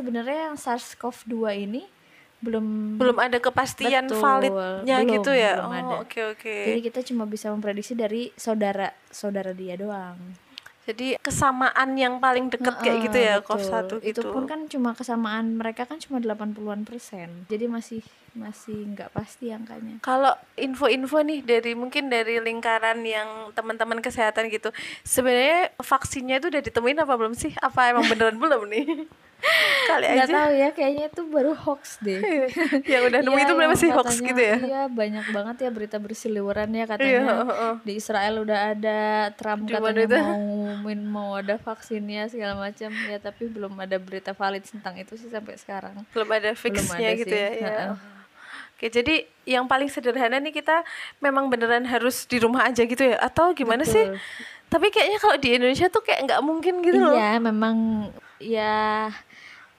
sebenarnya 0.00 0.38
yang 0.50 0.56
SARS-CoV-2 0.56 1.36
ini 1.68 1.82
belum 2.40 2.96
belum 2.96 3.20
ada 3.20 3.36
kepastian 3.36 4.08
Betul, 4.08 4.24
validnya 4.24 4.96
belum, 5.04 5.12
gitu 5.20 5.30
ya? 5.36 5.60
belum 5.60 5.70
oh 5.76 6.00
oke 6.08 6.20
oke. 6.32 6.56
Jadi 6.72 6.80
kita 6.88 7.00
cuma 7.04 7.28
bisa 7.28 7.52
memprediksi 7.52 7.92
dari 7.92 8.32
saudara 8.32 8.96
saudara 9.12 9.52
dia 9.52 9.76
doang. 9.76 10.16
Jadi 10.88 11.20
kesamaan 11.20 11.92
yang 12.00 12.16
paling 12.16 12.48
deket 12.48 12.80
kayak 12.80 12.98
gitu 13.12 13.18
ya 13.20 13.36
Heeh, 13.38 13.44
COV 13.44 13.60
betul. 13.60 13.68
satu 13.68 13.94
gitu. 14.00 14.20
Itu 14.24 14.32
pun 14.32 14.44
kan 14.48 14.64
cuma 14.72 14.96
kesamaan 14.96 15.60
mereka 15.60 15.84
kan 15.84 16.00
cuma 16.00 16.16
80-an 16.16 16.88
persen. 16.88 17.44
Jadi 17.52 17.68
masih 17.68 18.00
masih 18.32 18.86
nggak 18.88 19.10
pasti 19.10 19.50
angkanya. 19.50 19.98
kalau 20.00 20.30
info-info 20.54 21.18
nih 21.20 21.40
dari 21.40 21.72
mungkin 21.72 22.06
dari 22.06 22.38
lingkaran 22.38 23.02
yang 23.02 23.26
teman-teman 23.50 23.98
kesehatan 23.98 24.46
gitu 24.48 24.70
sebenarnya 25.02 25.74
vaksinnya 25.76 26.38
itu 26.38 26.46
udah 26.48 26.60
ditemuin 26.60 26.98
apa 26.98 27.14
belum 27.14 27.34
sih 27.34 27.50
apa 27.58 27.90
emang 27.90 28.06
beneran 28.06 28.38
belum 28.40 28.66
nih 28.66 28.86
kali 29.88 30.04
Nggak 30.06 30.20
aja 30.22 30.34
tahu 30.36 30.52
ya, 30.52 30.68
kayaknya 30.70 31.04
itu 31.08 31.22
baru 31.26 31.56
hoax 31.56 31.96
deh. 31.98 32.20
yang 32.92 33.02
udah 33.02 33.18
nemu 33.18 33.32
Iya, 33.32 33.42
itu 33.42 33.54
berapa 33.56 33.72
sih 33.74 33.88
hoax 33.88 34.08
katanya- 34.12 34.28
gitu 34.28 34.42
ya 34.42 34.56
Iya, 34.60 34.82
banyak 34.86 35.26
banget 35.32 35.56
ya 35.58 35.70
berita 35.72 35.96
berseliweran 35.96 36.68
ya 36.68 36.76
iya 36.76 36.84
katanya. 36.84 37.20
heeh. 37.40 37.74
Di 37.80 37.92
Israel 37.96 38.34
udah 38.38 38.58
ada 38.70 38.98
Trump 39.32 39.64
Di 39.64 39.72
katanya 39.72 40.04
itu? 40.04 40.18
mau 40.20 40.44
mau 40.84 41.30
ada 41.34 41.56
vaksinnya 41.56 42.28
segala 42.28 42.52
macam 42.60 42.92
ya, 43.02 43.16
tapi 43.18 43.48
belum 43.48 43.72
ada 43.74 43.96
berita 43.96 44.30
valid 44.30 44.60
tentang 44.62 44.94
itu 44.94 45.16
sih 45.16 45.26
sampai 45.26 45.56
sekarang. 45.56 46.04
belum 46.06 46.28
ada 46.30 46.52
fixnya 46.52 47.00
ada 47.00 47.16
gitu 47.16 47.32
sih, 47.32 47.40
ya, 47.40 47.50
ya. 47.56 48.19
Oke, 48.80 48.88
jadi 48.88 49.28
yang 49.44 49.68
paling 49.68 49.92
sederhana 49.92 50.40
nih 50.40 50.56
kita 50.56 50.80
memang 51.20 51.52
beneran 51.52 51.84
harus 51.84 52.24
di 52.24 52.40
rumah 52.40 52.64
aja 52.64 52.80
gitu 52.80 53.12
ya? 53.12 53.20
Atau 53.20 53.52
gimana 53.52 53.84
sih? 53.84 54.08
Betul. 54.08 54.16
Tapi 54.72 54.86
kayaknya 54.88 55.18
kalau 55.20 55.36
di 55.36 55.48
Indonesia 55.52 55.92
tuh 55.92 56.00
kayak 56.00 56.24
nggak 56.24 56.40
mungkin 56.40 56.80
gitu 56.80 56.96
loh. 56.96 57.12
Iya, 57.12 57.36
memang 57.44 57.76
ya 58.40 59.12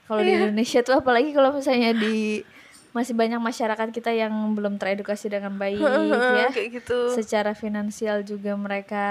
kalau 0.06 0.22
di 0.22 0.38
Indonesia 0.38 0.86
tuh 0.86 1.02
apalagi 1.02 1.34
kalau 1.34 1.50
misalnya 1.50 1.98
di 1.98 2.46
masih 2.92 3.16
banyak 3.16 3.40
masyarakat 3.40 3.88
kita 3.88 4.12
yang 4.12 4.52
belum 4.52 4.76
teredukasi 4.76 5.32
dengan 5.32 5.56
baik 5.56 5.80
ya 5.80 6.52
kayak 6.52 6.68
gitu 6.76 7.16
secara 7.16 7.56
finansial 7.56 8.20
juga 8.20 8.52
mereka 8.52 9.04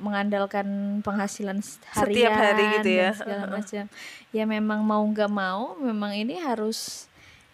mengandalkan 0.00 0.98
penghasilan 1.04 1.60
harian 1.92 2.08
Setiap 2.08 2.32
hari 2.32 2.64
gitu 2.80 2.88
ya. 2.88 3.12
segala 3.12 3.44
macam 3.52 3.84
ya 4.32 4.44
memang 4.48 4.80
mau 4.80 5.04
nggak 5.04 5.28
mau 5.28 5.76
memang 5.76 6.16
ini 6.16 6.40
harus 6.40 7.07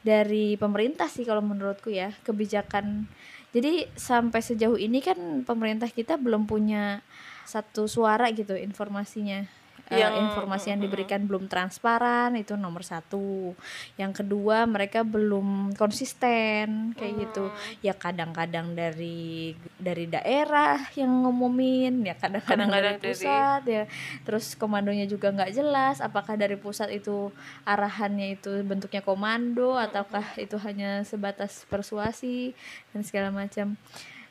dari 0.04 0.60
pemerintah 0.60 1.08
sih 1.08 1.24
kalau 1.24 1.40
menurutku 1.40 1.88
ya 1.88 2.12
kebijakan. 2.22 3.08
Jadi 3.56 3.88
sampai 3.96 4.44
sejauh 4.44 4.76
ini 4.76 5.00
kan 5.00 5.42
pemerintah 5.46 5.88
kita 5.88 6.20
belum 6.20 6.44
punya 6.44 7.00
satu 7.48 7.88
suara 7.88 8.28
gitu 8.34 8.52
informasinya 8.58 9.63
Eh, 9.84 10.00
Yang- 10.00 10.16
informasi 10.32 10.72
yang 10.72 10.80
diberikan 10.80 11.28
belum 11.28 11.44
transparan 11.44 12.32
itu 12.34 12.56
nomor 12.56 12.80
satu. 12.80 13.52
Yang 13.94 14.24
kedua 14.24 14.64
mereka 14.64 15.04
belum 15.04 15.76
konsisten 15.76 16.96
kayak 16.96 17.14
gitu. 17.20 17.52
Ya 17.80 17.92
kadang-kadang 17.92 18.72
dari 18.72 19.52
dari 19.76 20.08
daerah 20.08 20.80
yang 20.96 21.28
ngumumin 21.28 22.00
ya 22.00 22.16
kadang-kadang 22.16 22.72
dari 22.72 22.96
Kadang-kadang 22.96 22.96
dari- 22.96 23.12
pusat 23.12 23.62
ya. 23.68 23.84
Terus 24.24 24.56
komandonya 24.56 25.04
juga 25.04 25.28
nggak 25.28 25.52
jelas 25.52 26.00
apakah 26.00 26.34
dari 26.34 26.56
pusat 26.56 26.88
itu 26.88 27.28
arahannya 27.62 28.40
itu 28.40 28.64
bentuknya 28.64 29.04
komando 29.04 29.76
ataukah 29.76 30.40
itu 30.40 30.56
hanya 30.64 31.04
sebatas 31.04 31.68
persuasi 31.68 32.56
dan 32.96 33.04
segala 33.04 33.28
macam. 33.28 33.76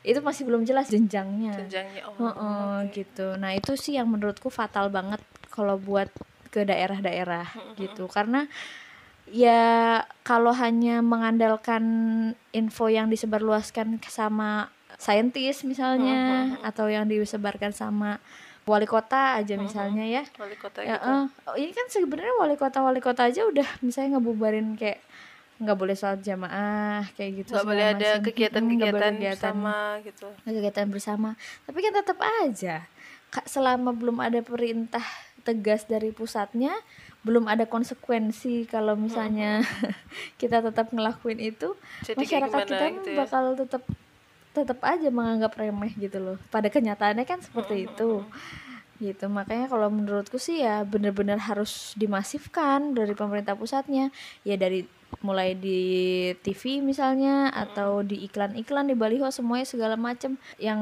Itu 0.04 0.20
masih 0.20 0.44
belum 0.44 0.68
jelas 0.68 0.92
jenjangnya. 0.92 1.56
Jenjangnya 1.64 2.02
oh, 2.04 2.12
Heeh, 2.20 2.76
oke. 2.84 2.92
gitu. 2.92 3.40
Nah, 3.40 3.56
itu 3.56 3.72
sih 3.72 3.96
yang 3.96 4.04
menurutku 4.04 4.52
fatal 4.52 4.92
banget 4.92 5.16
kalau 5.54 5.78
buat 5.78 6.10
ke 6.50 6.66
daerah-daerah 6.66 7.46
gitu. 7.78 8.10
Karena 8.10 8.50
ya 9.30 10.02
kalau 10.26 10.50
hanya 10.52 11.00
mengandalkan 11.00 11.84
info 12.50 12.90
yang 12.90 13.06
disebarluaskan 13.06 14.02
sama 14.10 14.68
saintis 14.98 15.62
misalnya 15.66 16.54
atau 16.62 16.86
yang 16.86 17.06
disebarkan 17.06 17.70
sama 17.74 18.18
wali 18.64 18.88
kota 18.88 19.36
aja 19.36 19.54
misalnya 19.60 20.04
ya. 20.06 20.22
wali 20.40 20.56
kota 20.56 20.80
Ya, 20.80 20.96
gitu. 20.96 21.10
oh, 21.50 21.56
ini 21.58 21.72
kan 21.74 21.86
sebenarnya 21.90 22.34
wali 22.40 22.56
kota 22.56 22.80
wali 22.80 23.00
kota 23.02 23.28
aja 23.28 23.44
udah 23.44 23.66
misalnya 23.84 24.16
ngebubarin 24.16 24.72
kayak 24.78 25.02
nggak 25.54 25.78
boleh 25.78 25.94
sholat 25.94 26.18
jamaah 26.24 27.06
kayak 27.14 27.44
gitu 27.44 27.54
nggak 27.54 27.66
boleh 27.68 27.86
ada 27.94 28.10
kegiatan-kegiatan 28.18 29.12
kegiatan. 29.18 29.54
sama 29.54 30.02
gitu. 30.02 30.26
Kegiatan 30.42 30.86
bersama. 30.90 31.28
Tapi 31.62 31.78
kan 31.78 31.92
tetap 31.94 32.18
aja 32.42 32.76
selama 33.46 33.90
belum 33.94 34.18
ada 34.22 34.40
perintah 34.46 35.02
tegas 35.44 35.84
dari 35.84 36.10
pusatnya 36.10 36.72
belum 37.24 37.48
ada 37.48 37.64
konsekuensi 37.64 38.68
kalau 38.68 38.96
misalnya 38.96 39.64
kita 40.40 40.60
tetap 40.60 40.92
ngelakuin 40.92 41.40
itu 41.40 41.76
Jadi 42.04 42.20
masyarakat 42.20 42.60
kita 42.68 42.86
gitu 43.00 43.08
ya? 43.12 43.16
bakal 43.24 43.44
tetap 43.56 43.82
tetap 44.54 44.78
aja 44.86 45.10
menganggap 45.10 45.58
remeh 45.58 45.90
gitu 45.98 46.22
loh. 46.22 46.36
Pada 46.48 46.70
kenyataannya 46.70 47.26
kan 47.26 47.42
seperti 47.42 47.90
itu. 47.90 48.22
gitu 49.02 49.26
makanya 49.26 49.66
kalau 49.66 49.90
menurutku 49.90 50.38
sih 50.38 50.62
ya 50.62 50.86
bener-bener 50.86 51.34
harus 51.34 51.98
dimasifkan 51.98 52.94
dari 52.94 53.10
pemerintah 53.18 53.58
pusatnya. 53.58 54.14
Ya 54.46 54.54
dari 54.54 54.86
mulai 55.20 55.54
di 55.54 55.82
TV 56.42 56.80
misalnya 56.80 57.52
atau 57.52 58.02
di 58.02 58.26
iklan-iklan 58.26 58.90
di 58.90 58.96
baliho 58.96 59.28
semuanya 59.30 59.66
segala 59.68 59.94
macam 59.94 60.34
yang 60.58 60.80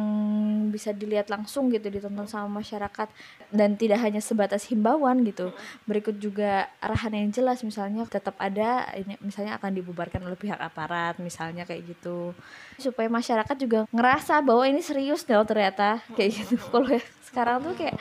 bisa 0.70 0.94
dilihat 0.94 1.28
langsung 1.28 1.68
gitu 1.68 1.88
ditonton 1.90 2.24
sama 2.28 2.62
masyarakat. 2.62 3.08
Dan 3.52 3.76
tidak 3.76 4.00
hanya 4.00 4.24
sebatas 4.24 4.64
himbauan 4.72 5.20
gitu 5.28 5.52
berikut 5.84 6.16
juga 6.16 6.72
arahan 6.80 7.12
yang 7.12 7.28
jelas 7.28 7.60
misalnya 7.60 8.08
tetap 8.08 8.32
ada 8.40 8.88
ini 8.96 9.20
misalnya 9.20 9.60
akan 9.60 9.76
dibubarkan 9.76 10.24
oleh 10.24 10.40
pihak 10.40 10.56
aparat 10.56 11.20
misalnya 11.20 11.68
kayak 11.68 11.84
gitu. 11.84 12.32
Supaya 12.80 13.12
masyarakat 13.12 13.56
juga 13.60 13.84
ngerasa 13.92 14.40
bahwa 14.40 14.64
ini 14.64 14.80
serius 14.80 15.28
loh 15.28 15.44
ternyata 15.44 16.00
kayak 16.16 16.30
gitu. 16.32 16.56
Kalau 16.72 16.88
ya 16.88 17.02
sekarang 17.28 17.64
tuh 17.64 17.74
kayak 17.76 17.96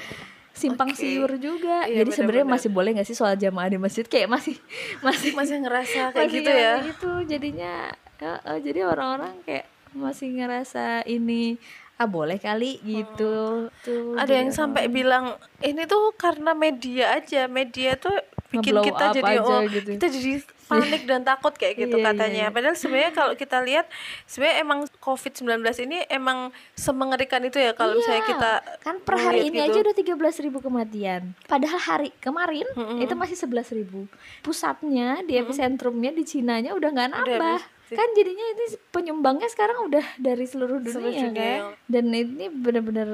simpang 0.51 0.91
Oke. 0.91 1.00
siur 1.00 1.31
juga. 1.39 1.88
Iya, 1.88 2.03
jadi 2.03 2.12
sebenarnya 2.12 2.48
masih 2.48 2.70
boleh 2.70 2.89
nggak 2.96 3.08
sih 3.08 3.17
soal 3.17 3.39
jamaah 3.39 3.72
di 3.72 3.79
masjid? 3.79 4.05
Kayak 4.05 4.29
masih 4.36 4.55
masih 5.00 5.31
masih 5.34 5.55
ngerasa 5.63 6.01
kayak 6.13 6.27
masih 6.27 6.38
gitu 6.39 6.51
ya? 6.51 6.74
gitu. 6.84 7.12
Jadinya 7.27 7.75
ya, 8.20 8.34
eh, 8.46 8.60
jadi 8.62 8.79
orang-orang 8.86 9.34
kayak 9.48 9.65
masih 9.91 10.27
ngerasa 10.31 11.03
ini 11.08 11.60
ah 12.01 12.10
boleh 12.10 12.41
kali 12.41 12.81
gitu. 12.81 13.70
tuh 13.86 14.17
ada 14.17 14.34
yang 14.34 14.50
sampai 14.50 14.89
bilang 14.89 15.38
ini 15.62 15.86
tuh 15.86 16.15
karena 16.17 16.58
media 16.58 17.13
aja. 17.13 17.46
Media 17.46 17.93
tuh 17.93 18.15
bikin 18.51 18.74
Nge-blow 18.75 18.86
kita 18.89 19.05
jadi 19.15 19.34
aja 19.39 19.55
oh 19.55 19.62
gitu. 19.70 19.89
kita 19.96 20.08
jadi 20.12 20.31
panik 20.71 21.03
dan 21.03 21.21
takut 21.21 21.51
kayak 21.51 21.75
gitu 21.77 21.93
Iya, 21.93 22.01
iya, 22.01 22.07
katanya 22.09 22.45
iya. 22.45 22.49
padahal 22.49 22.73
sebenarnya 22.73 23.11
kalau 23.11 23.33
kita 23.33 23.57
lihat 23.59 23.85
sebenarnya 24.23 24.57
emang 24.59 24.79
covid 24.97 25.33
19 25.35 25.51
ini 25.81 25.97
emang 26.07 26.39
semengerikan 26.73 27.41
itu 27.41 27.57
ya 27.57 27.71
kalau 27.71 27.93
misalnya 27.93 28.19
Iya, 28.19 28.31
kita 28.31 28.51
kan 28.79 28.95
per 28.99 29.15
hari 29.17 29.39
ini 29.45 29.57
gitu. 29.59 29.67
aja 29.67 29.77
udah 29.83 29.95
13.000 30.31 30.45
ribu 30.45 30.59
kematian 30.59 31.21
padahal 31.45 31.77
hari 31.77 32.09
kemarin 32.17 32.65
itu 32.97 33.13
masih 33.13 33.35
11.000 33.35 33.77
ribu 33.77 34.07
pusatnya 34.41 35.21
di 35.21 35.35
epicentrumnya 35.37 36.11
di 36.11 36.23
Cinanya 36.23 36.71
udah 36.71 36.89
nggak 36.89 37.09
nambah 37.11 37.59
habis. 37.59 37.91
kan 37.91 38.07
jadinya 38.13 38.45
ini 38.49 38.65
penyumbangnya 38.87 39.47
sekarang 39.47 39.83
udah 39.83 40.05
dari 40.15 40.45
seluruh 40.45 40.79
dunia, 40.79 40.95
Seluruh 40.95 41.11
dunia. 41.11 41.35
kan 41.35 41.59
dan 41.85 42.03
ini 42.07 42.45
benar-benar 42.47 43.09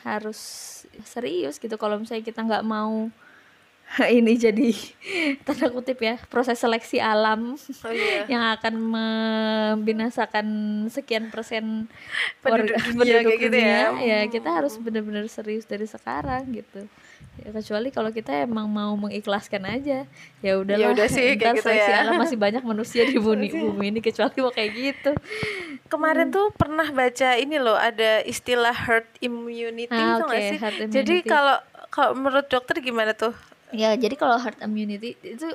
harus 0.00 0.38
serius 1.02 1.56
gitu 1.56 1.74
kalau 1.74 1.96
misalnya 1.96 2.22
kita 2.22 2.40
nggak 2.40 2.62
mau 2.62 3.10
ini 4.18 4.38
jadi 4.38 4.70
tanda 5.46 5.66
kutip 5.68 5.98
ya 5.98 6.14
proses 6.30 6.56
seleksi 6.56 7.02
alam 7.02 7.58
oh 7.58 7.92
iya. 7.92 8.22
yang 8.32 8.42
akan 8.54 8.74
membinasakan 8.78 10.46
sekian 10.88 11.28
persen 11.34 11.90
Penduduk 12.40 12.76
dunia 12.78 12.94
penduduk 12.94 13.22
kayak 13.26 13.40
gitu 13.42 13.56
ya. 13.56 13.78
dunia, 13.90 14.00
ya 14.00 14.20
kita 14.30 14.48
harus 14.48 14.74
benar-benar 14.78 15.26
serius 15.26 15.66
dari 15.66 15.84
sekarang 15.84 16.46
gitu. 16.54 16.86
Ya, 17.40 17.52
kecuali 17.52 17.88
kalau 17.92 18.10
kita 18.12 18.32
emang 18.44 18.68
mau 18.68 18.92
mengikhlaskan 18.96 19.64
aja. 19.68 20.04
Ya 20.40 20.52
udahlah 20.56 20.92
udah 20.96 21.08
sih, 21.08 21.36
kayak 21.36 21.60
gitu 21.60 21.68
seleksi 21.68 21.92
ya. 21.92 22.00
alam 22.04 22.14
masih 22.16 22.36
banyak 22.36 22.62
manusia 22.64 23.02
di 23.04 23.16
bumi 23.20 23.52
bumi 23.52 23.92
ini 23.92 24.00
kecuali 24.00 24.32
mau 24.40 24.52
kayak 24.52 24.70
gitu. 24.72 25.10
Kemarin 25.88 26.32
tuh 26.32 26.48
pernah 26.56 26.88
baca 26.88 27.36
ini 27.36 27.56
loh 27.60 27.76
ada 27.76 28.24
istilah 28.24 28.72
herd 28.72 29.08
immunity 29.20 29.92
Ah, 29.92 30.20
nggak 30.20 30.28
oke, 30.32 30.40
sih? 30.40 30.58
herd 30.58 30.76
jadi 30.88 31.14
kalau 31.24 31.56
kalau 31.90 32.12
menurut 32.16 32.46
dokter 32.48 32.80
gimana 32.80 33.12
tuh 33.12 33.34
Ya, 33.72 33.94
jadi 33.94 34.14
kalau 34.18 34.36
herd 34.38 34.58
immunity 34.62 35.14
itu 35.22 35.46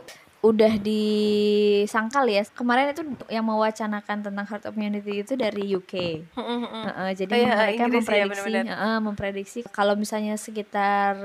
udah 0.45 0.77
disangkal 0.77 2.29
ya. 2.29 2.45
Kemarin 2.53 2.93
itu 2.93 3.03
yang 3.34 3.45
mewacanakan 3.50 4.22
tentang 4.22 4.45
herd 4.45 4.63
immunity 4.69 5.25
itu 5.25 5.34
dari 5.34 5.74
UK. 5.74 5.93
Heeh, 6.86 7.10
jadi 7.17 7.34
Oh 7.34 7.39
iya, 7.41 7.53
mereka 7.57 7.84
Inggris 7.89 8.05
ya, 8.05 8.25
memprediksi, 8.29 8.29
benar-benar. 8.29 8.65
heeh, 8.69 8.98
memprediksi 9.01 9.60
kalau 9.74 9.93
misalnya 9.98 10.38
sekitar 10.38 11.17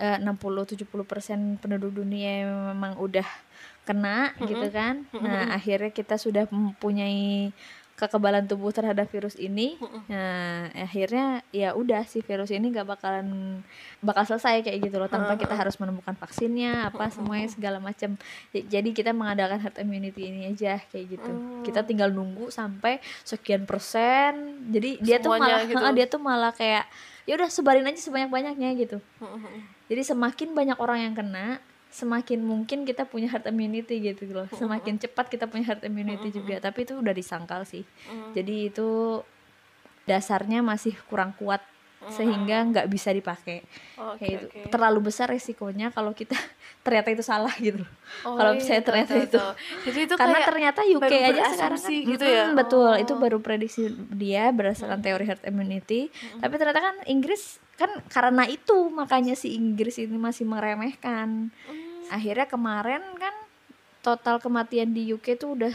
eh, 0.00 0.16
60-70% 0.16 1.60
penduduk 1.60 1.92
dunia 1.92 2.48
memang 2.72 2.96
udah 2.96 3.28
kena 3.84 4.32
gitu 4.40 4.64
kan. 4.72 5.04
Nah, 5.20 5.52
akhirnya 5.52 5.92
kita 5.92 6.16
sudah 6.16 6.48
mempunyai 6.48 7.52
kekebalan 7.94 8.50
tubuh 8.50 8.74
terhadap 8.74 9.06
virus 9.06 9.38
ini. 9.38 9.78
Nah, 10.10 10.66
akhirnya 10.74 11.46
ya 11.54 11.78
udah 11.78 12.02
si 12.10 12.26
virus 12.26 12.50
ini 12.50 12.74
gak 12.74 12.90
bakalan 12.90 13.60
bakal 14.02 14.26
selesai 14.26 14.66
kayak 14.66 14.78
gitu 14.82 14.98
loh 14.98 15.06
tanpa 15.06 15.38
kita 15.38 15.54
harus 15.54 15.78
menemukan 15.78 16.18
vaksinnya 16.18 16.90
apa 16.90 17.10
semuanya 17.14 17.48
segala 17.54 17.78
macam. 17.78 18.18
Jadi 18.50 18.90
kita 18.90 19.14
mengandalkan 19.14 19.62
herd 19.62 19.78
immunity 19.78 20.26
ini 20.26 20.50
aja 20.50 20.82
kayak 20.90 21.06
gitu. 21.18 21.32
Kita 21.62 21.86
tinggal 21.86 22.10
nunggu 22.10 22.50
sampai 22.50 22.98
sekian 23.22 23.62
persen. 23.62 24.66
Jadi 24.74 24.98
dia 24.98 25.22
tuh 25.22 25.38
malah 25.38 25.62
gitu. 25.62 25.84
dia 25.94 26.06
tuh 26.10 26.20
malah 26.20 26.52
kayak 26.52 26.84
ya 27.24 27.38
udah 27.38 27.48
sebarin 27.48 27.86
aja 27.86 28.00
sebanyak-banyaknya 28.02 28.68
gitu. 28.74 28.98
Jadi 29.86 30.02
semakin 30.02 30.56
banyak 30.56 30.78
orang 30.80 30.98
yang 31.08 31.14
kena, 31.14 31.62
semakin 31.94 32.42
mungkin 32.42 32.82
kita 32.82 33.06
punya 33.06 33.30
herd 33.30 33.46
immunity 33.46 34.02
gitu 34.02 34.26
loh. 34.28 34.50
Semakin 34.50 34.98
cepat 34.98 35.30
kita 35.30 35.46
punya 35.46 35.70
herd 35.70 35.86
immunity 35.86 36.34
juga. 36.34 36.58
Tapi 36.58 36.82
itu 36.82 36.98
udah 36.98 37.14
disangkal 37.14 37.62
sih. 37.62 37.86
Jadi 38.34 38.66
itu 38.66 39.22
dasarnya 40.04 40.60
masih 40.60 40.92
kurang 41.06 41.32
kuat 41.38 41.62
sehingga 42.04 42.60
nggak 42.68 42.84
bisa 42.92 43.16
dipakai. 43.16 43.64
Oke, 43.96 44.20
Kayak 44.20 44.36
itu. 44.36 44.46
oke. 44.52 44.60
Terlalu 44.68 44.98
besar 45.08 45.24
resikonya 45.24 45.88
kalau 45.88 46.12
kita 46.12 46.36
ternyata 46.84 47.08
itu 47.08 47.24
salah 47.24 47.54
gitu. 47.56 47.80
Oh, 48.28 48.36
kalau 48.36 48.52
iya, 48.52 48.76
tahu, 48.76 48.92
ternyata 48.92 49.12
tahu, 49.16 49.24
itu. 49.24 49.40
jadi 49.88 49.98
itu 50.04 50.14
Karena 50.20 50.38
ternyata 50.44 50.80
UK 50.84 51.00
aja 51.32 51.42
sekarang 51.56 51.80
kan 51.80 51.90
gitu 52.12 52.24
ya? 52.28 52.52
Betul, 52.52 52.92
Oh. 52.92 53.00
itu 53.00 53.12
baru 53.16 53.40
prediksi 53.40 53.88
dia 54.12 54.52
berdasarkan 54.52 55.00
teori 55.00 55.24
herd 55.24 55.48
immunity. 55.48 56.12
Tapi 56.36 56.54
ternyata 56.60 56.84
kan 56.84 56.96
Inggris 57.08 57.56
kan 57.80 57.88
karena 58.06 58.44
itu 58.46 58.92
makanya 58.92 59.32
si 59.32 59.56
Inggris 59.56 59.96
ini 59.96 60.20
masih 60.20 60.44
meremehkan. 60.44 61.48
Hmm. 61.48 61.83
Akhirnya 62.10 62.46
kemarin 62.48 63.02
kan 63.16 63.34
total 64.04 64.36
kematian 64.42 64.92
di 64.92 65.12
UK 65.12 65.40
tuh 65.40 65.56
udah 65.56 65.72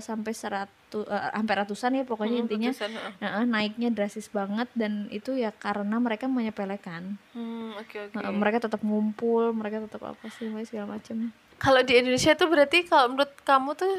sampai 0.00 0.32
100 0.32 0.68
eh, 0.96 1.30
hampir 1.36 1.54
ratusan 1.60 1.96
ya 2.00 2.04
pokoknya 2.08 2.40
Mm, 2.40 2.44
intinya 2.48 2.70
ratusan. 2.72 2.90
Nah, 3.20 3.44
naiknya 3.44 3.88
drastis 3.92 4.28
banget 4.32 4.68
dan 4.76 5.08
itu 5.12 5.36
ya 5.36 5.52
karena 5.52 5.96
mereka 6.00 6.28
menyepelekan. 6.28 7.20
Hmm, 7.36 7.76
oke 7.76 8.10
oke. 8.10 8.14
Nah, 8.16 8.32
mereka 8.32 8.64
tetap 8.64 8.80
ngumpul, 8.80 9.52
mereka 9.52 9.84
tetap 9.84 10.02
apa 10.04 10.26
sih 10.32 10.48
segala 10.68 10.96
macam. 10.98 11.32
Kalau 11.60 11.80
di 11.84 11.92
Indonesia 12.00 12.32
tuh 12.32 12.48
berarti 12.48 12.88
kalau 12.88 13.12
menurut 13.12 13.32
kamu 13.44 13.76
tuh 13.76 13.92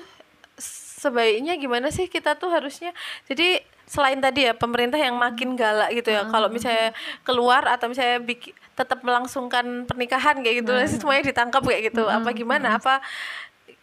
sebaiknya 1.02 1.58
gimana 1.58 1.90
sih 1.90 2.06
kita 2.06 2.38
tuh 2.38 2.54
harusnya 2.54 2.94
jadi 3.26 3.66
selain 3.90 4.22
tadi 4.22 4.48
ya 4.48 4.54
pemerintah 4.56 4.96
yang 4.96 5.18
makin 5.18 5.58
galak 5.58 5.92
gitu 5.92 6.14
ya 6.14 6.24
kalau 6.30 6.48
misalnya 6.48 6.96
keluar 7.28 7.66
atau 7.68 7.92
misalnya 7.92 8.22
bikin 8.22 8.56
tetap 8.82 9.06
melangsungkan 9.06 9.86
pernikahan 9.86 10.42
kayak 10.42 10.66
gitu. 10.66 10.72
Sih 10.90 10.98
semuanya 10.98 11.30
ditangkap 11.30 11.62
kayak 11.62 11.94
gitu. 11.94 12.10
Apa 12.10 12.34
gimana? 12.34 12.82
apa 12.82 12.98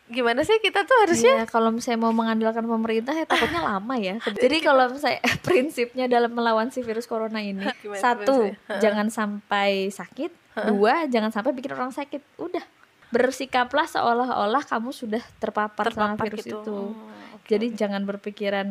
gimana 0.09 0.41
sih 0.41 0.57
kita 0.59 0.89
tuh 0.89 0.97
harusnya? 1.05 1.45
Iya, 1.45 1.47
kalau 1.47 1.69
misalnya 1.69 2.09
mau 2.09 2.13
mengandalkan 2.17 2.65
pemerintah 2.65 3.13
ya 3.13 3.29
takutnya 3.29 3.61
lama 3.61 3.95
ya. 4.01 4.17
Jadi 4.43 4.57
kalau 4.65 4.89
misalnya 4.89 5.21
prinsipnya 5.47 6.09
dalam 6.09 6.33
melawan 6.33 6.73
si 6.73 6.81
virus 6.81 7.05
corona 7.05 7.39
ini, 7.45 7.69
Gimana 7.85 8.01
satu 8.01 8.49
jangan 8.81 9.13
sampai 9.13 9.93
sakit, 9.93 10.33
dua 10.73 11.07
jangan 11.07 11.31
sampai 11.31 11.53
bikin 11.53 11.77
orang 11.77 11.93
sakit. 11.93 12.25
Udah 12.41 12.65
bersikaplah 13.09 13.89
seolah-olah 13.89 14.65
kamu 14.69 14.93
sudah 14.93 15.25
terpapar, 15.41 15.93
sama 15.93 16.13
Terpapar 16.17 16.25
virus 16.29 16.45
gitu. 16.45 16.61
itu. 16.61 16.77
Hmm, 16.93 17.28
Jadi 17.49 17.73
jangan 17.73 18.05
berpikiran 18.05 18.69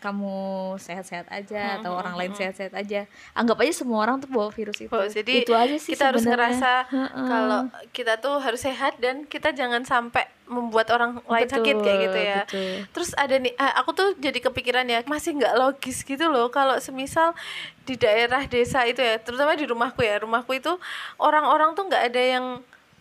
kamu 0.00 0.36
sehat-sehat 0.80 1.28
aja 1.28 1.76
atau 1.76 1.92
orang 1.92 2.16
lain 2.16 2.32
sehat-sehat 2.32 2.72
aja. 2.72 3.04
Anggap 3.36 3.60
aja 3.60 3.84
semua 3.84 4.00
orang 4.00 4.16
tuh 4.16 4.32
bawa 4.32 4.48
virus 4.48 4.80
itu. 4.80 4.88
Oh, 4.88 5.04
jadi 5.04 5.44
itu 5.44 5.52
aja 5.52 5.76
sih 5.76 5.92
kita 5.92 6.08
harus 6.08 6.24
sebenarnya. 6.24 6.56
ngerasa 6.56 6.72
kalau 7.12 7.60
kita 7.92 8.16
tuh 8.24 8.40
harus 8.40 8.64
sehat 8.64 8.96
dan 8.96 9.28
kita 9.28 9.52
jangan 9.52 9.84
sampai 9.84 10.24
membuat 10.48 10.88
orang 10.92 11.20
lain 11.24 11.48
sakit 11.48 11.76
kayak 11.84 11.98
gitu 12.08 12.18
ya. 12.20 12.40
betul. 12.48 12.76
Terus 12.96 13.10
ada 13.16 13.36
nih, 13.36 13.52
ah, 13.60 13.84
aku 13.84 13.92
tuh 13.92 14.08
jadi 14.16 14.38
kepikiran 14.40 14.88
ya 14.88 15.04
masih 15.04 15.36
nggak 15.36 15.56
logis 15.60 16.00
gitu 16.00 16.24
loh 16.28 16.48
kalau 16.48 16.80
semisal 16.80 17.36
di 17.84 18.00
daerah 18.00 18.44
desa 18.48 18.88
itu 18.88 19.04
ya, 19.04 19.20
terutama 19.20 19.52
di 19.52 19.68
rumahku 19.68 20.00
ya, 20.00 20.24
rumahku 20.24 20.56
itu 20.56 20.72
orang-orang 21.20 21.76
tuh 21.76 21.88
nggak 21.88 22.04
ada 22.08 22.22
yang 22.24 22.46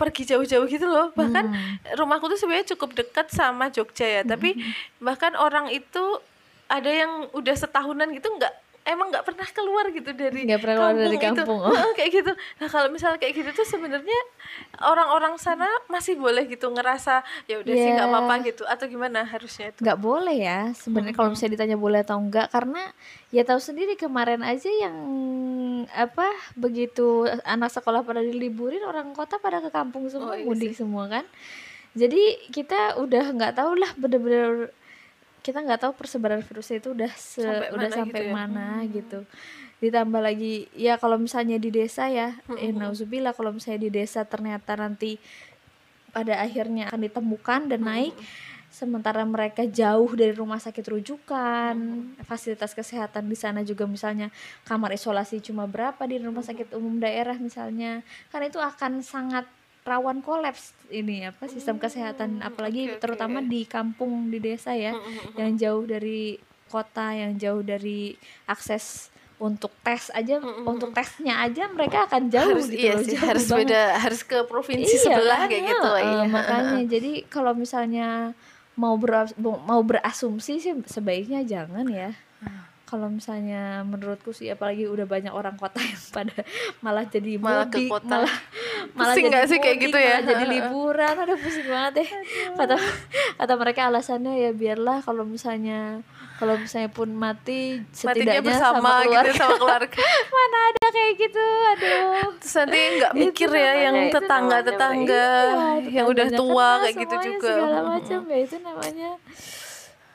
pergi 0.04 0.36
jauh-jauh 0.36 0.68
gitu 0.68 0.84
loh. 0.84 1.16
Bahkan 1.16 1.46
rumahku 1.96 2.28
tuh 2.28 2.36
sebenarnya 2.36 2.76
cukup 2.76 2.92
dekat 2.92 3.32
sama 3.32 3.72
Jogja 3.72 4.20
ya, 4.20 4.22
tapi 4.28 4.60
bahkan 5.00 5.32
orang 5.40 5.72
itu 5.72 6.20
ada 6.68 6.92
yang 6.92 7.32
udah 7.32 7.56
setahunan 7.56 8.12
gitu 8.12 8.28
nggak 8.36 8.52
emang 8.84 9.08
nggak 9.10 9.24
pernah 9.24 9.48
keluar 9.48 9.86
gitu 9.90 10.12
dari 10.12 10.44
Nggak 10.44 10.60
pernah 10.60 10.76
keluar 10.78 10.96
dari 10.98 11.18
kampung. 11.18 11.60
Heeh, 11.66 11.92
kayak 11.94 12.12
gitu. 12.14 12.32
Nah 12.32 12.68
kalau 12.68 12.88
misalnya 12.88 13.16
kayak 13.16 13.34
gitu 13.34 13.50
tuh 13.54 13.66
sebenarnya 13.66 14.20
orang-orang 14.82 15.36
sana 15.38 15.64
masih 15.88 16.16
boleh 16.16 16.44
gitu 16.46 16.68
ngerasa 16.68 17.20
ya 17.46 17.58
udah 17.58 17.74
sih 17.74 17.90
nggak 17.90 18.02
Ya. 18.02 18.12
apa-apa 18.12 18.34
gitu 18.44 18.64
atau 18.64 18.86
gimana 18.86 19.24
harusnya 19.24 19.70
itu. 19.70 19.80
nggak 19.80 19.96
boleh 19.98 20.36
ya 20.38 20.60
sebenarnya 20.74 21.14
kalau 21.14 21.30
misalnya 21.30 21.54
ditanya 21.56 21.78
boleh 21.78 22.00
atau 22.00 22.18
enggak 22.18 22.48
karena 22.50 22.82
ya 23.30 23.42
tahu 23.42 23.58
sendiri 23.58 23.96
kemarin 23.96 24.42
aja 24.42 24.70
yang 24.70 24.96
apa 25.90 26.28
begitu 26.54 27.24
anak 27.42 27.70
sekolah 27.70 28.02
pada 28.02 28.20
diliburin 28.20 28.82
orang 28.82 29.12
kota 29.12 29.36
pada 29.38 29.60
ke 29.60 29.70
kampung 29.70 30.08
semua 30.08 30.24
Oh, 30.26 30.36
iya 30.36 30.44
mudik 30.44 30.74
semua 30.74 31.08
kan 31.08 31.26
jadi 31.94 32.20
kita 32.50 32.98
udah 32.98 33.26
nggak 33.32 33.54
tahu 33.54 33.76
lah 33.76 33.92
bener-bener 33.96 34.72
kita 35.44 35.60
nggak 35.60 35.82
tahu 35.84 35.94
persebaran 35.94 36.40
virusnya 36.40 36.80
itu 36.80 36.96
udah 36.96 37.12
se- 37.14 37.44
Sampai 37.44 37.70
udah 37.70 37.86
mana 37.86 37.98
sampai 38.00 38.08
gitu 38.10 38.24
ya. 38.24 38.32
mana 38.34 38.68
gitu. 38.88 39.20
Ditambah 39.78 40.22
lagi 40.24 40.54
ya 40.74 40.96
kalau 40.96 41.20
misalnya 41.20 41.60
di 41.60 41.68
desa 41.70 42.08
ya 42.08 42.40
eh 42.56 42.72
nauzubillah 42.72 43.36
kalau 43.36 43.52
misalnya 43.52 43.84
di 43.84 43.92
desa 43.92 44.24
ternyata 44.24 44.80
nanti 44.80 45.20
pada 46.10 46.40
akhirnya 46.40 46.88
akan 46.88 47.04
ditemukan 47.04 47.62
dan 47.68 47.82
naik 47.84 48.16
sementara 48.70 49.22
mereka 49.22 49.70
jauh 49.70 50.10
dari 50.14 50.34
rumah 50.34 50.58
sakit 50.58 50.82
rujukan 50.82 51.76
fasilitas 52.26 52.74
kesehatan 52.74 53.30
di 53.30 53.38
sana 53.38 53.62
juga 53.62 53.86
misalnya 53.86 54.34
kamar 54.64 54.96
isolasi 54.96 55.44
cuma 55.46 55.70
berapa 55.70 56.02
di 56.08 56.18
rumah 56.18 56.42
sakit 56.42 56.74
umum 56.74 56.98
daerah 56.98 57.38
misalnya 57.38 58.02
kan 58.34 58.42
itu 58.42 58.58
akan 58.58 59.06
sangat 59.06 59.46
rawan 59.84 60.20
kolaps 60.20 60.72
ini 60.90 61.26
apa 61.26 61.46
sistem 61.46 61.76
kesehatan 61.76 62.40
apalagi 62.40 62.88
oke. 62.90 63.00
terutama 63.00 63.40
di 63.40 63.64
kampung 63.66 64.28
di 64.28 64.40
desa 64.40 64.72
ya 64.72 64.96
yang 65.34 65.54
jauh 65.54 65.84
dari 65.84 66.40
kota 66.66 67.12
yang 67.12 67.36
jauh 67.36 67.60
dari 67.60 68.16
akses 68.46 69.12
untuk 69.38 69.76
tes 69.82 70.08
aja 70.10 70.40
untuk 70.40 70.90
tesnya 70.92 71.44
aja 71.44 71.68
mereka 71.68 72.08
akan 72.08 72.28
jauh 72.28 72.56
harus 72.56 72.66
gitu 72.66 72.80
iya 72.82 72.94
loh, 72.94 73.04
sih 73.04 73.12
jauh 73.14 73.28
harus 73.28 73.46
banget. 73.46 73.60
beda 73.66 73.84
harus 74.00 74.22
ke 74.24 74.38
provinsi 74.46 74.88
Iya 74.90 75.04
sebelah 75.04 75.40
kan, 75.42 75.50
kayak 75.50 75.64
gitu. 75.68 75.92
heeh, 75.92 76.06
Iya. 76.06 76.24
makanya 76.26 76.80
jadi 76.88 77.12
kalau 77.28 77.52
misalnya 77.54 78.08
mau 78.74 78.96
beras- 78.96 79.36
mau 79.38 79.82
berasumsi 79.82 80.58
sih 80.58 80.74
sebaiknya 80.84 81.44
jangan 81.44 81.86
ya 81.86 82.16
kalau 82.86 83.10
misalnya 83.10 83.82
menurutku 83.82 84.30
sih 84.30 84.48
apalagi 84.48 84.86
udah 84.86 85.04
banyak 85.04 85.30
orang 85.30 85.58
kota 85.58 85.82
yang 85.82 85.98
pada 86.10 86.46
malah 86.80 87.04
jadi 87.04 87.36
Malah 87.36 87.66
ke 87.66 87.80
mudik 87.80 87.90
kota. 87.92 88.06
malah 88.22 88.36
malah 88.92 89.14
Pusing 89.14 89.26
jadi 89.28 89.48
sih 89.48 89.60
kayak 89.60 89.78
gitu 89.80 89.98
ya? 89.98 90.16
jadi 90.20 90.44
liburan. 90.44 91.14
Ada 91.16 91.34
pusing 91.36 91.68
banget 91.68 91.92
deh. 91.96 92.10
Kata 92.54 92.76
kata 93.36 93.54
mereka 93.56 93.82
alasannya 93.88 94.34
ya 94.38 94.52
biarlah 94.52 95.00
kalau 95.00 95.24
misalnya 95.24 96.04
kalau 96.34 96.60
misalnya 96.60 96.90
pun 96.90 97.08
mati 97.10 97.80
Matinya 97.80 97.96
setidaknya 97.96 98.42
bersama 98.44 98.76
sama 98.76 98.92
gitu 98.92 99.08
keluarga. 99.08 99.34
sama 99.34 99.56
keluarga. 99.56 99.98
mana 100.36 100.58
ada 100.68 100.86
kayak 100.90 101.14
gitu 101.16 101.46
aduh. 101.46 102.30
Terus 102.38 102.54
nanti 102.58 102.80
nggak 103.00 103.12
mikir 103.16 103.48
ya 103.48 103.54
namanya- 103.54 103.78
yang 103.80 103.96
namanya- 104.04 105.80
iya, 105.80 105.92
yang 105.94 106.06
udah 106.06 106.28
tua 106.34 106.70
kayak 106.84 106.96
gitu 107.00 107.16
juga. 107.24 107.54
segala 107.56 107.80
macam 107.88 108.20
ya 108.28 108.38
itu 108.40 108.56
namanya 108.60 109.12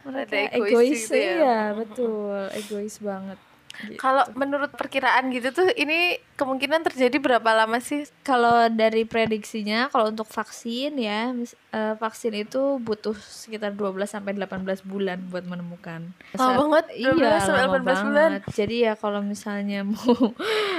mereka 0.05 0.35
egois 0.53 0.73
egois, 0.73 1.01
gitu 1.05 1.15
ya. 1.17 1.33
iya 1.35 1.61
betul. 1.73 2.41
Egois 2.55 2.97
banget 2.99 3.39
Gitu. 3.87 4.01
Kalau 4.01 4.27
menurut 4.35 4.75
perkiraan 4.75 5.31
gitu 5.31 5.55
tuh 5.55 5.69
ini 5.79 6.19
kemungkinan 6.35 6.83
terjadi 6.83 7.17
berapa 7.23 7.51
lama 7.55 7.79
sih? 7.79 8.07
kalau 8.29 8.69
dari 8.69 9.09
prediksinya 9.09 9.89
kalau 9.89 10.13
untuk 10.13 10.29
vaksin 10.29 11.01
ya 11.01 11.33
eh, 11.69 11.95
vaksin 12.01 12.33
itu 12.33 12.81
butuh 12.81 13.17
sekitar 13.17 13.77
12 13.77 14.09
sampai 14.09 14.33
18 14.33 14.85
bulan 14.85 15.19
buat 15.29 15.45
menemukan. 15.45 16.13
Lama 16.37 16.53
banget, 16.65 16.85
12 16.97 17.21
iya, 17.21 17.33
sampai 17.45 17.65
lama 17.69 17.79
18 17.79 17.85
bulan. 17.85 18.09
banget. 18.09 18.43
Jadi 18.57 18.77
ya 18.89 18.93
kalau 18.97 19.21
misalnya 19.21 19.81
mau 19.91 20.33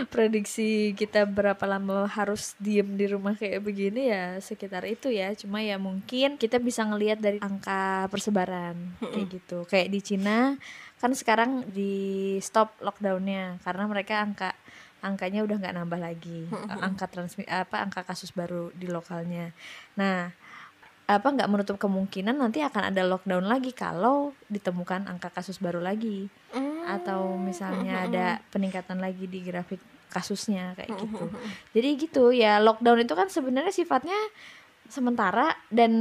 prediksi 0.10 0.98
kita 0.98 1.30
berapa 1.30 1.62
lama 1.70 2.10
harus 2.10 2.58
diem 2.58 2.98
di 2.98 3.06
rumah 3.06 3.38
kayak 3.38 3.62
begini 3.62 4.10
ya 4.10 4.42
sekitar 4.42 4.86
itu 4.90 5.14
ya. 5.14 5.34
Cuma 5.38 5.62
ya 5.62 5.78
mungkin 5.78 6.42
kita 6.42 6.58
bisa 6.58 6.82
ngelihat 6.86 7.22
dari 7.22 7.38
angka 7.40 8.10
persebaran 8.10 8.98
kayak 9.00 9.28
gitu. 9.30 9.66
Kayak 9.70 9.88
di 9.94 10.00
Cina 10.02 10.58
kan 11.00 11.16
sekarang 11.16 11.64
di 11.72 12.36
stop 12.44 12.76
lockdownnya 12.84 13.64
karena 13.64 13.88
mereka 13.88 14.20
angka 14.20 14.52
angkanya 15.00 15.48
udah 15.48 15.56
nggak 15.64 15.76
nambah 15.80 16.00
lagi 16.00 16.44
angka 16.68 17.08
transmi 17.08 17.48
apa 17.48 17.80
angka 17.80 18.04
kasus 18.04 18.36
baru 18.36 18.68
di 18.76 18.92
lokalnya 18.92 19.56
nah 19.96 20.36
apa 21.10 21.26
nggak 21.34 21.50
menutup 21.50 21.78
kemungkinan 21.82 22.38
nanti 22.38 22.62
akan 22.62 22.94
ada 22.94 23.02
lockdown 23.02 23.50
lagi 23.50 23.74
kalau 23.74 24.38
ditemukan 24.46 25.10
angka 25.10 25.34
kasus 25.34 25.58
baru 25.58 25.82
lagi. 25.82 26.30
Atau 26.86 27.38
misalnya 27.42 28.06
ada 28.06 28.26
peningkatan 28.54 29.02
lagi 29.02 29.26
di 29.26 29.42
grafik 29.42 29.82
kasusnya 30.10 30.74
kayak 30.74 30.90
gitu. 31.06 31.26
jadi 31.78 31.90
gitu 32.02 32.24
ya 32.34 32.58
lockdown 32.58 33.06
itu 33.06 33.14
kan 33.14 33.30
sebenarnya 33.30 33.70
sifatnya 33.70 34.18
sementara 34.90 35.54
dan 35.70 35.92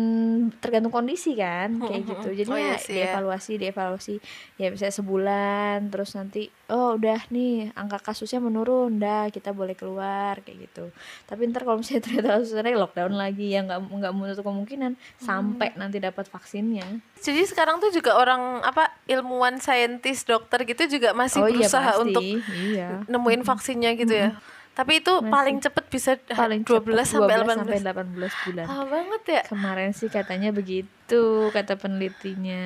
tergantung 0.59 0.91
kondisi 0.91 1.37
kan 1.37 1.77
kayak 1.79 2.03
gitu. 2.09 2.29
jadi 2.33 2.51
Oh 2.51 2.59
ya 2.59 2.65
iya 2.65 2.77
sih 2.81 2.97
ya. 2.97 3.13
dievaluasi 3.13 3.53
dievaluasi. 3.61 4.15
Ya 4.57 4.69
bisa 4.73 4.89
sebulan 4.89 5.93
terus 5.93 6.17
nanti 6.17 6.49
oh 6.73 6.97
udah 6.97 7.29
nih 7.29 7.73
angka 7.77 8.01
kasusnya 8.01 8.41
menurun 8.41 8.97
dah 8.97 9.29
kita 9.29 9.53
boleh 9.53 9.77
keluar 9.77 10.41
kayak 10.41 10.69
gitu. 10.69 10.89
Tapi 11.29 11.53
ntar 11.53 11.69
kalau 11.69 11.85
misalnya 11.85 12.03
ternyata 12.09 12.29
kasusnya 12.41 12.75
lockdown 12.75 13.15
lagi 13.15 13.53
ya 13.53 13.61
nggak 13.63 13.81
nggak 13.93 14.13
menutup 14.17 14.45
kemungkinan 14.49 14.93
sampai 15.21 15.77
nanti 15.77 16.01
dapat 16.01 16.27
vaksinnya. 16.27 17.05
Jadi 17.21 17.45
sekarang 17.45 17.79
tuh 17.79 17.93
juga 17.93 18.17
orang 18.17 18.65
apa 18.65 18.89
ilmuwan 19.05 19.61
saintis 19.61 20.25
dokter 20.25 20.65
gitu 20.65 20.99
juga 20.99 21.13
masih 21.13 21.45
oh 21.45 21.49
iya 21.49 21.69
berusaha 21.69 21.91
pasti. 21.93 22.03
untuk 22.09 22.23
iya. 22.57 23.05
nemuin 23.05 23.43
vaksinnya 23.45 23.93
gitu 24.01 24.15
ya. 24.17 24.31
Tapi 24.79 25.03
itu 25.03 25.11
paling 25.27 25.59
cepet 25.59 25.85
bisa 25.91 26.15
paling 26.31 26.63
12 26.63 26.87
cepet 26.87 27.03
sampai 27.03 27.35
12 27.35 27.51
18. 27.51 27.59
sampai 27.59 27.79
18 27.83 28.45
bulan 28.47 28.65
Lama 28.71 28.85
banget 28.87 29.23
ya. 29.27 29.43
kemarin 29.51 29.91
sih 29.91 30.07
katanya 30.07 30.55
begitu 30.55 31.51
kata 31.51 31.75
penelitinya 31.75 32.63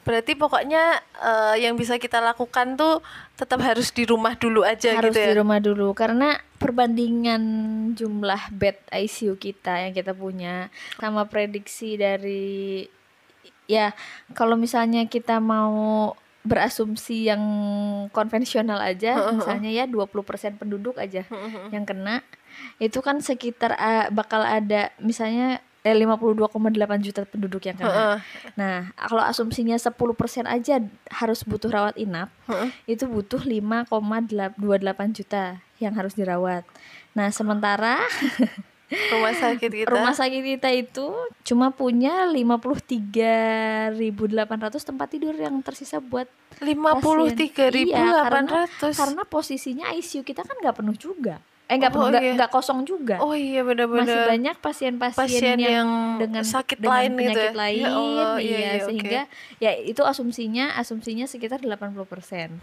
Berarti 0.00 0.32
pokoknya 0.40 1.04
eh, 1.20 1.56
yang 1.60 1.76
bisa 1.76 2.00
kita 2.00 2.24
lakukan 2.24 2.80
tuh 2.80 3.04
tetap 3.36 3.60
harus 3.60 3.92
di 3.92 4.08
rumah 4.08 4.40
dulu 4.40 4.64
aja 4.64 4.96
harus 4.96 5.12
gitu 5.12 5.20
di 5.20 5.36
ya. 5.36 5.36
rumah 5.36 5.60
dulu 5.60 5.92
karena 5.92 6.40
perbandingan 6.56 7.42
jumlah 7.92 8.56
bed 8.56 8.80
ICU 8.88 9.36
kita 9.36 9.84
yang 9.84 9.92
kita 9.92 10.16
punya 10.16 10.72
sama 10.96 11.28
prediksi 11.28 12.00
dari 12.00 12.88
ya 13.68 13.92
kalau 14.32 14.56
misalnya 14.56 15.04
kita 15.06 15.44
mau 15.44 16.16
berasumsi 16.40 17.28
yang 17.28 17.42
konvensional 18.16 18.80
aja 18.80 19.12
misalnya 19.36 19.70
ya 19.70 19.84
20% 19.84 20.08
penduduk 20.56 20.96
aja 20.96 21.28
yang 21.68 21.84
kena 21.84 22.24
itu 22.80 22.98
kan 23.04 23.20
sekitar 23.20 23.76
ah, 23.76 24.08
bakal 24.08 24.40
ada 24.40 24.88
misalnya 24.98 25.60
eh, 25.84 25.96
52,8 25.96 26.52
juta 27.00 27.24
penduduk 27.24 27.64
yang 27.64 27.76
kena. 27.76 28.20
Nah, 28.52 28.92
kalau 28.96 29.24
asumsinya 29.24 29.76
10% 29.80 29.96
aja 30.44 30.74
harus 31.08 31.40
butuh 31.44 31.72
rawat 31.72 31.96
inap, 31.96 32.28
itu 32.84 33.08
butuh 33.08 33.40
5,28 33.40 35.16
juta 35.16 35.60
yang 35.80 35.96
harus 35.96 36.12
dirawat. 36.12 36.68
Nah, 37.16 37.32
sementara 37.32 37.96
rumah 38.90 39.30
sakit 39.32 39.70
kita. 39.70 39.86
Rumah 39.86 40.12
sakit 40.12 40.42
kita 40.42 40.68
itu 40.70 41.06
cuma 41.46 41.70
punya 41.70 42.26
53.800 42.26 43.94
tempat 44.82 45.08
tidur 45.08 45.34
yang 45.34 45.62
tersisa 45.62 45.98
buat 45.98 46.26
lima 46.60 46.98
puluh 46.98 47.30
tiga 47.32 47.70
ribu 47.70 47.94
Iya, 47.94 48.04
delapan 48.04 48.44
karena, 48.44 48.66
ratus. 48.66 48.94
karena 48.98 49.22
posisinya 49.24 49.86
ICU 49.94 50.20
kita 50.20 50.42
kan 50.44 50.58
nggak 50.60 50.76
penuh 50.82 50.96
juga 50.98 51.40
eh 51.70 51.78
nggak 51.78 51.92
Oh, 51.94 52.10
nggak 52.10 52.34
iya. 52.34 52.46
kosong 52.50 52.82
juga 52.82 53.22
oh 53.22 53.30
iya 53.30 53.62
masih 53.62 53.68
benar-benar 53.86 54.26
banyak 54.26 54.56
pasien-pasien 54.58 55.22
pasien 55.22 55.54
yang, 55.54 55.70
yang 55.70 55.88
dengan 56.18 56.42
sakit 56.42 56.82
dengan 56.82 56.90
lain 56.92 57.10
gitu 57.10 57.18
penyakit 57.22 57.46
ya? 57.46 57.52
lain 57.54 57.78
Ya 57.78 57.90
Allah, 57.94 58.30
iya, 58.36 58.50
iya, 58.50 58.58
iya, 58.58 58.82
sehingga 58.82 59.20
ya 59.56 59.70
itu 59.78 60.02
asumsinya 60.02 60.74
asumsinya 60.74 61.24
sekitar 61.24 61.62
80% 61.62 61.94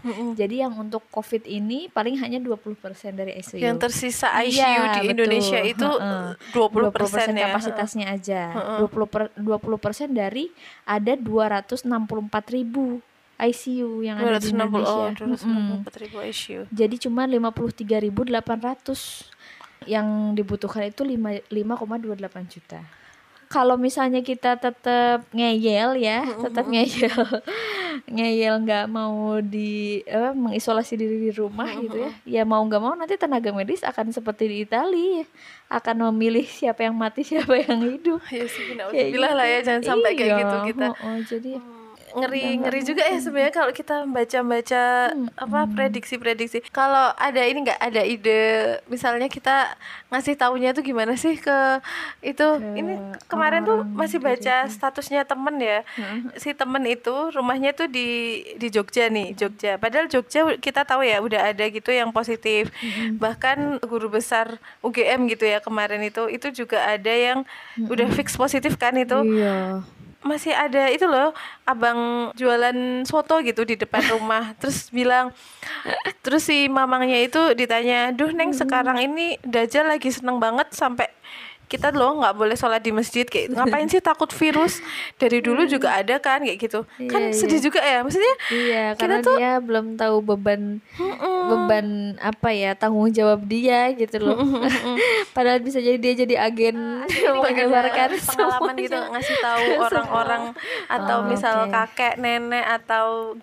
Mm-mm. 0.04 0.28
jadi 0.36 0.68
yang 0.68 0.76
untuk 0.76 1.00
covid 1.08 1.42
ini 1.42 1.88
paling 1.88 2.20
hanya 2.20 2.36
20% 2.36 2.76
dari 3.14 3.32
ICU 3.34 3.56
yang 3.58 3.80
tersisa 3.80 4.28
ICU 4.44 4.60
Iya, 4.60 4.68
di 4.68 5.00
betul. 5.00 5.12
Indonesia 5.16 5.58
itu 5.64 5.88
dua 6.52 6.68
puluh 6.68 6.90
20% 6.90 6.92
persen 6.92 7.32
ya 7.32 7.48
kapasitasnya 7.48 8.06
aja. 8.10 8.42
Heeh. 8.52 8.78
20 8.84 9.08
per, 9.08 9.22
20% 9.32 10.12
dari 10.12 10.50
ada 10.84 11.14
264 11.14 11.88
ribu 12.50 13.00
ICU 13.38 14.02
yang 14.02 14.18
ada 14.18 14.42
di 14.42 14.50
oh 14.50 14.52
Indonesia. 14.58 15.14
Mm-mm. 15.22 15.86
empat 15.86 15.94
ribu 16.02 16.18
ICU 16.18 16.66
Jadi 16.74 16.98
cuma 16.98 17.22
53.800 17.22 19.30
yang 19.86 20.34
dibutuhkan 20.34 20.90
itu 20.90 21.06
5 21.06 21.46
5,28 21.46 22.18
juta. 22.50 22.82
Kalau 23.48 23.80
misalnya 23.80 24.20
kita 24.20 24.60
tetap 24.60 25.24
ngeyel 25.32 25.96
ya, 25.96 26.20
tetap 26.36 26.68
ngeyel, 26.68 27.40
ngeyel 28.20 28.60
nggak 28.60 28.84
mau 28.92 29.40
di 29.40 30.04
apa, 30.04 30.36
mengisolasi 30.36 31.00
diri 31.00 31.16
di 31.16 31.32
rumah 31.32 31.64
gitu 31.80 31.96
ya, 31.96 32.12
ya 32.28 32.42
mau 32.44 32.60
nggak 32.60 32.76
mau 32.76 32.92
nanti 32.92 33.16
tenaga 33.16 33.48
medis 33.56 33.80
akan 33.80 34.12
seperti 34.12 34.52
di 34.52 34.68
Italia, 34.68 35.24
akan 35.72 36.12
memilih 36.12 36.44
siapa 36.44 36.84
yang 36.84 36.92
mati 36.92 37.24
siapa 37.32 37.56
yang 37.56 37.88
hidup. 37.88 38.20
ya 38.28 38.44
sih 38.44 38.76
Kayak 38.76 39.16
bilang 39.16 39.32
lah 39.32 39.48
ya 39.48 39.64
gitu. 39.64 39.72
jangan 39.72 39.82
sampai 39.96 40.12
kayak 40.12 40.28
Iya, 40.28 40.40
gitu 40.44 40.56
kita 40.68 40.86
oh, 40.92 41.18
jadi 41.24 41.52
ngeri 42.22 42.60
ngeri 42.60 42.80
juga 42.84 43.02
ya 43.06 43.18
sebenarnya 43.18 43.54
kalau 43.54 43.72
kita 43.72 44.04
baca-baca 44.08 44.82
apa 45.36 45.60
prediksi-prediksi. 45.70 46.64
Kalau 46.70 47.14
ada 47.14 47.42
ini 47.44 47.64
nggak? 47.64 47.80
Ada 47.80 48.02
ide? 48.04 48.44
Misalnya 48.90 49.28
kita 49.30 49.76
ngasih 50.08 50.34
taunya 50.38 50.72
tuh 50.72 50.84
gimana 50.84 51.14
sih 51.14 51.36
ke 51.38 51.82
itu? 52.24 52.46
Ini 52.60 53.22
kemarin 53.30 53.64
tuh 53.64 53.84
masih 53.84 54.18
baca 54.18 54.66
statusnya 54.68 55.24
temen 55.24 55.56
ya. 55.60 55.86
Si 56.36 56.54
temen 56.54 56.82
itu 56.88 57.32
rumahnya 57.34 57.72
tuh 57.74 57.88
di 57.90 58.42
di 58.56 58.68
Jogja 58.68 59.08
nih 59.08 59.34
Jogja. 59.34 59.76
Padahal 59.76 60.06
Jogja 60.10 60.44
kita 60.58 60.84
tahu 60.84 61.04
ya 61.04 61.22
udah 61.22 61.52
ada 61.54 61.64
gitu 61.68 61.90
yang 61.94 62.10
positif. 62.10 62.70
Bahkan 63.18 63.82
guru 63.86 64.08
besar 64.10 64.58
UGM 64.84 65.28
gitu 65.30 65.44
ya 65.46 65.58
kemarin 65.60 66.00
itu 66.04 66.30
itu 66.30 66.64
juga 66.64 66.84
ada 66.84 67.10
yang 67.12 67.42
udah 67.76 68.08
fix 68.12 68.34
positif 68.34 68.76
kan 68.76 68.96
itu? 68.96 69.18
Iya 69.24 69.84
masih 70.18 70.50
ada 70.50 70.90
itu 70.90 71.06
loh 71.06 71.30
abang 71.62 72.30
jualan 72.34 73.06
soto 73.06 73.38
gitu 73.42 73.62
di 73.62 73.78
depan 73.78 74.02
rumah. 74.10 74.52
Terus 74.60 74.90
bilang 74.90 75.30
terus 76.20 76.44
si 76.50 76.68
mamangnya 76.68 77.24
itu 77.24 77.54
ditanya 77.56 78.12
duh 78.12 78.28
neng 78.34 78.52
sekarang 78.52 79.00
ini 79.00 79.40
Dajjal 79.40 79.88
lagi 79.88 80.10
seneng 80.12 80.36
banget 80.42 80.68
sampai 80.74 81.08
kita 81.68 81.92
loh 81.92 82.16
nggak 82.16 82.34
boleh 82.34 82.54
sholat 82.54 82.80
di 82.80 82.90
masjid 82.90 83.22
kayak 83.22 83.52
ngapain 83.54 83.86
sih 83.86 84.00
takut 84.00 84.26
virus? 84.30 84.80
Dari 85.14 85.38
dulu 85.38 85.62
juga 85.64 85.94
ada 85.94 86.16
kan 86.16 86.40
kayak 86.40 86.58
gitu. 86.58 86.82
Kan 87.04 87.20
Iya, 87.24 87.36
sedih 87.36 87.60
juga 87.62 87.78
ya 87.78 88.00
maksudnya 88.00 88.34
Iya, 88.48 88.84
Kita 88.90 88.98
karena 88.98 89.16
tuh- 89.20 89.36
dia 89.36 89.52
belum 89.58 89.86
tahu 89.94 90.16
beban 90.22 90.80
beban 91.46 91.86
apa 92.18 92.48
ya 92.50 92.72
tanggung 92.72 93.08
jawab 93.10 93.44
dia 93.44 93.92
gitu 93.92 94.16
loh. 94.18 94.36
Padahal 95.36 95.60
bisa 95.60 95.78
jadi 95.78 95.96
dia 95.96 96.14
jadi 96.16 96.34
agen 96.40 97.04
menyebarkan 97.44 98.08
ada 98.10 98.18
pengalaman 98.18 98.56
semuanya. 98.74 98.82
gitu 98.82 98.98
ngasih 99.10 99.36
tahu 99.38 99.64
orang-orang 99.82 100.42
atau 100.88 101.16
Oh, 101.18 101.26
misal 101.26 101.66
oke. 101.66 101.74
kakek 101.74 102.14
nenek 102.16 102.64
atau 102.64 103.34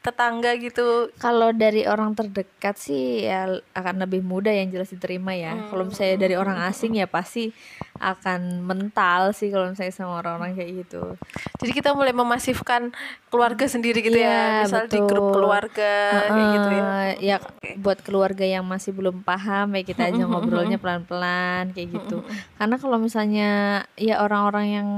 tetangga 0.00 0.56
gitu 0.56 1.12
Kalau 1.20 1.52
dari 1.52 1.84
orang 1.84 2.16
terdekat 2.16 2.80
sih 2.80 3.28
ya 3.28 3.52
akan 3.76 4.00
lebih 4.08 4.24
mudah 4.24 4.52
yang 4.52 4.72
jelas 4.72 4.88
diterima 4.88 5.36
ya. 5.36 5.68
Kalau 5.68 5.84
misalnya 5.84 6.16
dari 6.16 6.34
orang 6.40 6.56
asing 6.68 6.96
ya 6.96 7.04
pasti 7.04 7.52
akan 8.00 8.64
mental 8.64 9.36
sih 9.36 9.52
kalau 9.52 9.68
misalnya 9.68 9.92
sama 9.92 10.24
orang-orang 10.24 10.56
kayak 10.56 10.88
gitu. 10.88 11.20
Jadi 11.60 11.72
kita 11.76 11.92
mulai 11.92 12.16
memasifkan 12.16 12.96
keluarga 13.28 13.68
sendiri 13.68 14.00
gitu 14.00 14.16
ya, 14.16 14.64
Iya, 14.64 14.64
misal 14.64 14.88
di 14.88 15.00
grup 15.04 15.36
keluarga 15.36 15.92
kayak 16.32 16.48
gitu 16.56 16.68
ya. 16.72 16.84
Ya 17.20 17.36
buat 17.76 18.00
keluarga 18.00 18.48
yang 18.48 18.64
masih 18.64 18.96
belum 18.96 19.20
paham 19.20 19.76
ya 19.76 19.82
kita 19.84 20.08
aja 20.08 20.24
ngobrolnya 20.24 20.80
pelan-pelan 20.80 21.76
kayak 21.76 21.92
gitu. 21.92 22.24
Karena 22.56 22.80
kalau 22.80 22.96
misalnya 22.96 23.84
ya 24.00 24.24
orang-orang 24.24 24.66
yang 24.72 24.88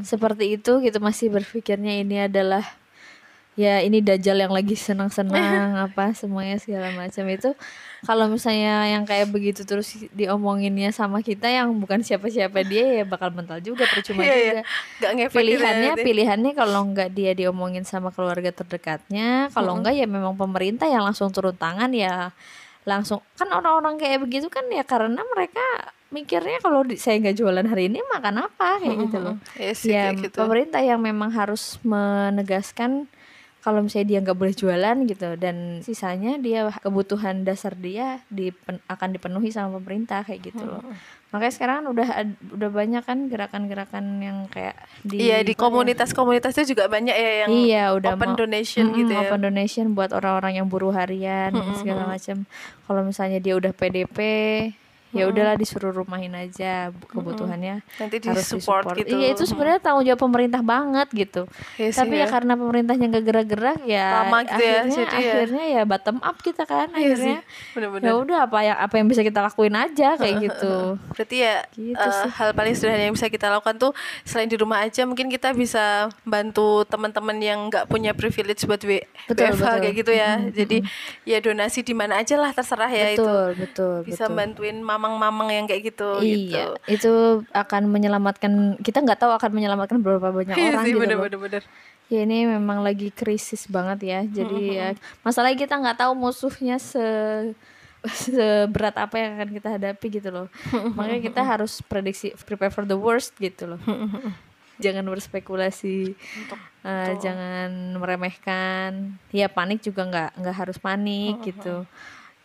seperti 0.00 0.56
itu 0.56 0.80
gitu 0.80 0.96
masih 0.96 1.28
berpikirnya 1.28 2.00
ini 2.00 2.24
adalah 2.24 2.64
ya 3.56 3.80
ini 3.80 3.98
dajjal 3.98 4.36
yang 4.36 4.52
lagi 4.52 4.76
senang-senang 4.76 5.32
apa 5.88 6.12
semuanya 6.12 6.56
segala 6.56 6.92
macam 6.92 7.24
itu 7.26 7.56
kalau 8.02 8.28
misalnya 8.28 8.84
yang 8.86 9.02
kayak 9.02 9.26
begitu 9.26 9.64
terus 9.64 9.90
diomonginnya 10.12 10.92
sama 10.92 11.18
kita 11.18 11.48
yang 11.48 11.72
bukan 11.74 12.00
siapa-siapa 12.00 12.60
dia 12.62 12.84
ya 12.94 13.04
bakal 13.04 13.32
mental 13.32 13.56
juga 13.58 13.88
percuma 13.88 14.20
Iya, 14.20 14.36
iya. 14.36 14.52
juga 14.52 14.62
Gak 15.00 15.12
ngefek 15.14 15.24
gitu 15.24 15.32
ya 15.32 15.40
pilihannya 15.56 15.90
nanti. 15.90 16.04
pilihannya 16.04 16.52
kalau 16.52 16.80
nggak 16.86 17.10
dia 17.10 17.32
diomongin 17.32 17.82
sama 17.82 18.08
keluarga 18.10 18.52
terdekatnya 18.52 19.48
kalau 19.50 19.72
enggak 19.74 19.94
ya 19.94 20.04
memang 20.04 20.36
pemerintah 20.36 20.84
yang 20.84 21.02
langsung 21.02 21.32
turun 21.32 21.56
tangan 21.56 21.88
ya 21.90 22.36
langsung 22.84 23.18
kan 23.34 23.48
orang-orang 23.50 23.96
kayak 23.96 24.20
begitu 24.20 24.46
kan 24.46 24.68
ya 24.68 24.84
karena 24.84 25.18
mereka 25.26 25.64
mikirnya 26.06 26.60
kalau 26.60 26.86
saya 26.94 27.18
nggak 27.18 27.34
jualan 27.34 27.66
hari 27.66 27.88
ini 27.88 27.98
makan 28.06 28.46
apa 28.46 28.78
kayak 28.78 28.96
gitu 29.02 29.18
loh 29.18 29.36
Iya 29.56 29.72
sih, 29.72 29.90
ya 29.90 30.12
kayak 30.12 30.22
gitu. 30.22 30.36
pemerintah 30.38 30.78
yang 30.78 31.00
memang 31.00 31.32
harus 31.32 31.82
menegaskan 31.82 33.08
kalau 33.66 33.82
misalnya 33.82 34.06
dia 34.06 34.18
nggak 34.22 34.38
boleh 34.38 34.54
jualan 34.54 34.96
gitu 35.04 35.34
dan 35.34 35.82
sisanya 35.82 36.38
dia 36.38 36.70
kebutuhan 36.78 37.42
dasar 37.42 37.74
dia 37.74 38.22
dipen- 38.30 38.78
akan 38.86 39.08
dipenuhi 39.10 39.50
sama 39.50 39.74
pemerintah 39.74 40.22
kayak 40.22 40.46
gitu 40.46 40.62
loh. 40.62 40.86
Makanya 41.26 41.50
sekarang 41.50 41.90
udah 41.90 42.08
udah 42.54 42.70
banyak 42.70 43.02
kan 43.02 43.26
gerakan-gerakan 43.26 44.22
yang 44.22 44.46
kayak 44.46 44.78
di 45.02 45.26
Iya 45.26 45.42
di 45.42 45.52
komunitas-komunitas 45.52 46.54
itu 46.54 46.72
juga 46.72 46.86
banyak 46.86 47.10
ya 47.12 47.32
yang 47.42 47.50
iya 47.50 47.84
udah 47.90 48.14
open 48.14 48.30
mau- 48.32 48.38
donation 48.38 48.86
Mm-mm, 48.86 48.98
gitu 49.02 49.12
ya. 49.12 49.26
open 49.26 49.40
donation 49.42 49.86
buat 49.92 50.14
orang-orang 50.14 50.62
yang 50.62 50.70
buruh 50.70 50.94
harian 50.94 51.50
dan 51.50 51.74
segala 51.74 52.06
macam 52.06 52.46
kalau 52.86 53.02
misalnya 53.02 53.42
dia 53.42 53.58
udah 53.58 53.74
PDP 53.74 54.18
ya 55.16 55.24
udahlah 55.26 55.54
disuruh 55.54 55.90
rumahin 55.90 56.32
aja 56.32 56.88
kebutuhannya 57.06 57.80
Nanti 57.96 58.16
di 58.16 58.28
harus 58.28 58.44
support 58.44 58.84
disupport. 58.84 58.96
gitu. 58.98 59.14
Iya 59.16 59.28
itu 59.32 59.42
sebenarnya 59.42 59.80
tanggung 59.80 60.04
jawab 60.04 60.20
pemerintah 60.20 60.60
banget 60.60 61.08
gitu. 61.10 61.42
Iya 61.74 61.88
sih, 61.90 61.98
Tapi 61.98 62.14
ya 62.14 62.20
ya. 62.20 62.26
karena 62.28 62.52
pemerintahnya 62.54 63.06
nggak 63.08 63.24
gerak-gerak 63.24 63.78
ya 63.82 64.06
Lama 64.22 64.38
gitu 64.42 64.52
ya, 64.54 64.72
akhirnya 64.76 64.92
jadi 64.94 65.06
ya. 65.08 65.20
akhirnya 65.26 65.64
ya 65.66 65.82
bottom 65.82 66.18
up 66.20 66.36
kita 66.38 66.62
kan 66.62 66.88
Iya 66.92 67.14
sih, 67.14 67.36
akhirnya. 67.72 68.02
Ya 68.02 68.12
udah 68.14 68.38
apa 68.42 68.58
yang 68.60 68.76
apa 68.76 68.94
yang 68.94 69.06
bisa 69.06 69.20
kita 69.20 69.40
lakuin 69.40 69.72
aja 69.72 70.08
kayak 70.14 70.36
gitu. 70.42 70.74
Berarti 71.10 71.36
ya 71.38 71.56
Gitu 71.72 71.96
sih. 72.12 72.28
hal 72.30 72.50
paling 72.52 72.74
sederhana 72.74 73.04
yang 73.04 73.14
bisa 73.14 73.26
kita 73.26 73.48
lakukan 73.48 73.76
tuh 73.76 73.92
selain 74.22 74.46
di 74.46 74.56
rumah 74.56 74.80
aja 74.80 75.02
mungkin 75.02 75.26
kita 75.26 75.50
bisa 75.50 75.84
bantu 76.22 76.84
teman-teman 76.84 77.36
yang 77.38 77.58
nggak 77.66 77.86
punya 77.86 78.12
privilege 78.12 78.64
buat 78.64 78.80
W- 78.80 79.06
Betul, 79.26 79.46
WFH 79.48 79.58
betul. 79.58 79.80
kayak 79.80 79.94
gitu 79.96 80.12
ya. 80.12 80.30
Jadi 80.48 80.78
ya 81.24 81.38
donasi 81.38 81.80
di 81.80 81.92
mana 81.92 82.18
aja 82.18 82.34
lah 82.34 82.50
terserah 82.50 82.88
ya 82.88 83.12
itu. 83.12 83.22
betul, 83.22 83.48
betul, 83.56 83.94
Bisa 84.04 84.24
betul. 84.24 84.36
bantuin 84.36 84.76
mamang-mamang 85.06 85.48
yang 85.54 85.64
kayak 85.64 85.82
gitu 85.88 86.10
Iya, 86.18 86.34
gitu. 86.34 86.62
itu 86.90 87.12
akan 87.50 87.86
menyelamatkan 87.86 88.52
kita 88.82 89.00
nggak 89.00 89.22
tahu 89.22 89.30
akan 89.30 89.50
menyelamatkan 89.50 89.98
berapa 89.98 90.28
banyak 90.30 90.52
Iya 90.58 90.70
orang 90.72 90.82
sih 90.82 90.90
gitu 90.90 90.98
loh. 90.98 91.02
bener-bener 91.22 91.38
bener. 91.38 91.62
Ya 92.06 92.22
ini 92.22 92.46
memang 92.46 92.82
lagi 92.82 93.10
krisis 93.10 93.66
banget 93.66 93.98
ya. 94.02 94.20
Jadi 94.22 94.78
ya 94.78 94.94
masalahnya 95.22 95.58
kita 95.58 95.74
nggak 95.74 95.98
tahu 95.98 96.12
musuhnya 96.14 96.78
se 96.78 97.02
seberat 98.06 98.94
apa 98.94 99.18
yang 99.18 99.30
akan 99.34 99.50
kita 99.50 99.68
hadapi 99.74 100.06
gitu 100.12 100.30
loh. 100.30 100.46
Makanya 100.96 101.20
kita 101.22 101.40
harus 101.42 101.82
prediksi 101.82 102.30
prepare 102.46 102.70
for 102.70 102.86
the 102.86 102.94
worst 102.94 103.34
gitu 103.38 103.74
loh. 103.74 103.80
jangan 104.76 105.08
berspekulasi, 105.08 106.12
eh, 106.84 107.12
jangan 107.18 107.96
meremehkan. 107.96 109.16
Ya 109.32 109.48
panik 109.48 109.80
juga 109.80 110.04
nggak 110.04 110.30
nggak 110.36 110.56
harus 110.56 110.76
panik 110.78 111.40
gitu. 111.42 111.88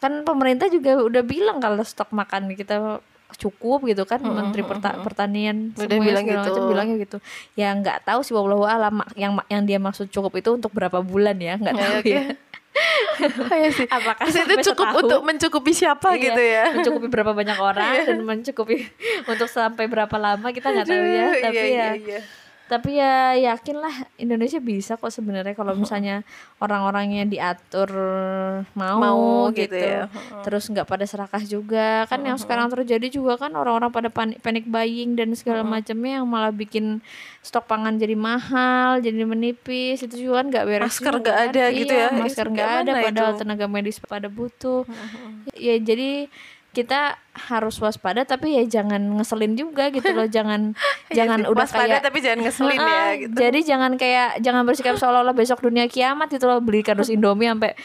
Kan 0.01 0.25
pemerintah 0.25 0.65
juga 0.65 0.97
udah 0.99 1.21
bilang 1.21 1.57
kalau 1.57 1.79
stok 1.79 2.09
makan 2.11 2.51
kita 2.51 2.99
cukup 3.31 3.85
gitu 3.85 4.03
kan 4.03 4.19
menteri 4.19 4.59
Perta- 4.61 4.99
pertanian 4.99 5.71
Udah 5.71 5.87
semuanya 5.87 6.03
bilang 6.03 6.23
gitu. 6.25 6.41
macam 6.43 6.63
bilangnya 6.67 6.95
gitu 6.99 7.17
ya 7.53 7.71
nggak 7.71 8.03
tahu 8.03 8.19
sih 8.21 8.33
wallahu 8.33 8.67
alam 8.67 8.91
yang 9.15 9.39
yang 9.47 9.63
dia 9.63 9.79
maksud 9.79 10.09
cukup 10.09 10.35
itu 10.35 10.51
untuk 10.51 10.67
berapa 10.69 10.99
bulan 10.99 11.39
ya 11.39 11.55
nggak 11.55 11.71
tahu 11.73 11.93
oke. 11.97 12.11
ya 12.11 12.23
Iya 13.51 13.69
sih. 13.69 13.85
apakah 13.85 14.25
Terus 14.25 14.35
itu 14.41 14.55
cukup 14.67 14.85
setahun? 14.89 15.03
untuk 15.05 15.21
mencukupi 15.21 15.71
siapa 15.71 16.07
Iya, 16.11 16.23
gitu 16.25 16.41
ya. 16.41 16.63
mencukupi 16.73 17.07
berapa 17.07 17.31
banyak 17.31 17.57
orang 17.69 17.93
dan 18.01 18.17
mencukupi 18.21 18.75
untuk 19.31 19.47
sampai 19.47 19.85
berapa 19.85 20.15
lama 20.17 20.47
kita 20.49 20.67
nggak 20.69 20.87
tahu 20.87 21.03
ya 21.05 21.27
tapi 21.41 21.55
iya, 21.55 21.63
ya 21.63 21.67
iya, 21.67 21.89
iya. 21.93 22.19
Tapi 22.71 22.95
ya 22.95 23.35
yakinlah 23.35 23.91
Indonesia 24.15 24.57
bisa 24.57 24.95
kok 24.95 25.11
sebenarnya 25.11 25.51
kalau 25.51 25.75
misalnya 25.83 26.23
orang-orangnya 26.57 27.27
diatur 27.27 27.91
mau, 28.71 28.95
Mau 28.95 29.51
gitu, 29.51 29.67
gitu 29.67 29.75
ya. 29.75 30.07
terus 30.47 30.63
nggak 30.65 30.87
pada 30.87 31.03
serakah 31.03 31.43
juga 31.43 32.07
kan 32.07 32.23
yang 32.23 32.39
sekarang 32.41 32.71
terjadi 32.71 33.11
juga 33.11 33.35
kan 33.35 33.51
orang-orang 33.51 33.91
pada 33.91 34.07
panik 34.07 34.39
panic 34.39 34.65
buying 34.65 35.19
dan 35.19 35.35
segala 35.35 35.61
macamnya 35.61 36.23
yang 36.23 36.25
malah 36.25 36.49
bikin 36.49 37.03
stok 37.41 37.67
pangan 37.67 37.97
jadi 37.97 38.15
mahal 38.15 39.03
jadi 39.03 39.19
menipis 39.21 39.99
itu 39.99 40.23
juga 40.23 40.39
kan 40.39 40.47
nggak 40.47 40.65
beres 40.65 40.87
Masker 40.95 41.11
juga 41.11 41.19
nggak 41.19 41.35
kan. 41.35 41.49
ada 41.49 41.63
gitu 41.69 41.91
Iya, 41.91 42.07
ya. 42.07 42.15
masker 42.15 42.47
nggak 42.47 42.71
ada 42.79 42.91
padahal 43.01 43.31
itu? 43.33 43.39
tenaga 43.43 43.65
medis 43.67 43.97
pada 43.99 44.31
butuh 44.31 44.87
ya 45.51 45.75
jadi 45.75 46.31
kita 46.71 47.19
harus 47.31 47.75
waspada 47.77 48.23
tapi 48.23 48.55
ya 48.55 48.63
jangan 48.63 49.19
ngeselin 49.19 49.55
juga 49.55 49.87
gitu 49.87 50.07
loh 50.09 50.23
jangan 50.35 50.71
jangan 51.09 51.43
udah 51.43 51.63
Waspada 51.63 51.83
kayak 51.89 52.03
tapi 52.03 52.19
jangan 52.19 52.39
ngeselin 52.45 52.75
ya 52.75 52.87
Heeh, 52.87 53.11
gitu. 53.21 53.35
Jadi 53.37 53.59
jangan 53.61 53.91
kayak 53.95 54.29
jangan 54.39 54.63
bersikap 54.63 54.95
seolah-olah 54.95 55.31
besok 55.31 55.59
dunia 55.59 55.85
kiamat 55.85 56.31
itu 56.31 56.43
loh 56.43 56.59
beli 56.59 56.79
kardus 56.79 57.07
Indomie 57.07 57.47
sampai 57.47 57.75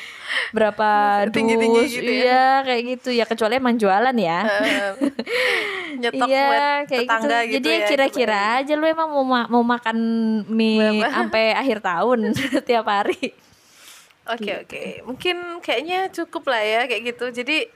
berapa 0.51 0.88
dus. 1.27 1.35
Tinggi-tinggi 1.35 1.83
gitu 1.88 2.07
ya. 2.07 2.22
Iya, 2.22 2.44
kayak 2.62 2.83
gitu 2.88 3.09
ya 3.11 3.25
kecuali 3.25 3.55
emang 3.57 3.75
jualan 3.75 4.14
ya. 4.14 4.40
Nyetok 6.01 6.29
iya, 6.29 6.44
buat 6.44 6.61
kayak 6.87 6.87
gitu. 6.87 6.99
tetangga 7.03 7.38
gitu, 7.40 7.55
Jadi 7.57 7.68
ya. 7.68 7.77
ya 7.77 7.87
kira-kira 7.88 8.38
aja 8.61 8.72
lu 8.75 8.85
emang 8.85 9.09
mau 9.09 9.25
ma- 9.25 9.49
mau 9.49 9.64
makan 9.64 9.96
mie 10.46 11.03
sampai 11.03 11.55
akhir 11.55 11.79
tahun 11.81 12.18
tiap 12.62 12.87
hari. 12.87 13.35
Oke 14.27 14.42
Gitu. 14.42 14.53
oke, 14.59 14.83
mungkin 15.07 15.37
kayaknya 15.59 16.11
cukup 16.11 16.46
lah 16.46 16.59
ya 16.61 16.81
kayak 16.85 17.14
gitu. 17.14 17.31
Jadi 17.33 17.70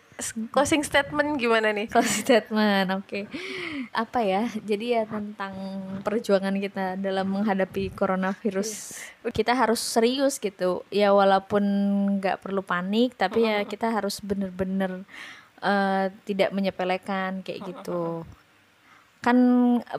closing 0.50 0.82
statement 0.82 1.36
gimana 1.36 1.72
nih? 1.72 1.88
Closing 1.88 2.22
statement, 2.22 2.88
oke. 2.94 3.26
Apa 3.90 4.20
ya? 4.22 4.46
Jadi 4.60 4.94
ya 4.94 5.02
tentang 5.04 5.52
perjuangan 6.00 6.54
kita 6.56 6.96
dalam 6.96 7.26
menghadapi 7.28 7.90
coronavirus. 7.92 9.00
Kita 9.32 9.52
harus 9.52 9.80
serius 9.80 10.38
gitu. 10.38 10.84
Ya 10.88 11.10
walaupun 11.10 11.62
nggak 12.18 12.40
perlu 12.44 12.60
panik, 12.60 13.16
tapi 13.16 13.44
ya 13.44 13.64
kita 13.64 13.90
harus 13.90 14.20
bener-bener 14.20 15.02
eh, 15.60 16.06
tidak 16.24 16.52
menyepelekan 16.52 17.40
kayak 17.42 17.60
gitu. 17.72 18.24
Kan 19.20 19.36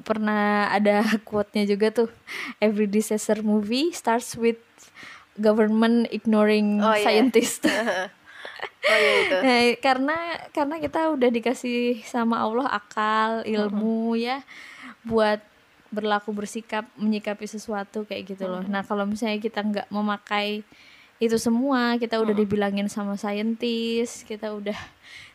pernah 0.02 0.70
ada 0.70 1.06
quote-nya 1.28 1.66
juga 1.66 1.94
tuh. 1.94 2.10
Every 2.58 2.90
disaster 2.90 3.42
movie 3.42 3.94
starts 3.94 4.34
with 4.34 4.58
government 5.40 6.10
ignoring 6.12 6.82
Oh, 6.82 6.94
iya. 6.94 7.06
scientist. 7.06 7.66
Oh 8.62 8.98
iya 8.98 9.14
itu. 9.26 9.36
Nah, 9.42 9.62
karena 9.86 10.18
karena 10.52 10.76
kita 10.82 11.00
udah 11.14 11.30
dikasih 11.30 12.02
sama 12.06 12.42
Allah 12.42 12.68
akal, 12.70 13.46
ilmu 13.46 14.18
ya 14.18 14.44
buat 15.06 15.42
berlaku 15.92 16.32
bersikap 16.32 16.88
menyikapi 16.96 17.44
sesuatu 17.46 18.08
kayak 18.08 18.36
gitu 18.36 18.48
loh. 18.48 18.64
Nah, 18.64 18.82
kalau 18.86 19.04
misalnya 19.04 19.40
kita 19.44 19.60
nggak 19.60 19.88
memakai 19.92 20.64
itu 21.22 21.38
semua, 21.38 22.02
kita 22.02 22.18
udah 22.18 22.34
dibilangin 22.34 22.90
sama 22.90 23.14
saintis, 23.14 24.26
kita 24.26 24.56
udah 24.56 24.78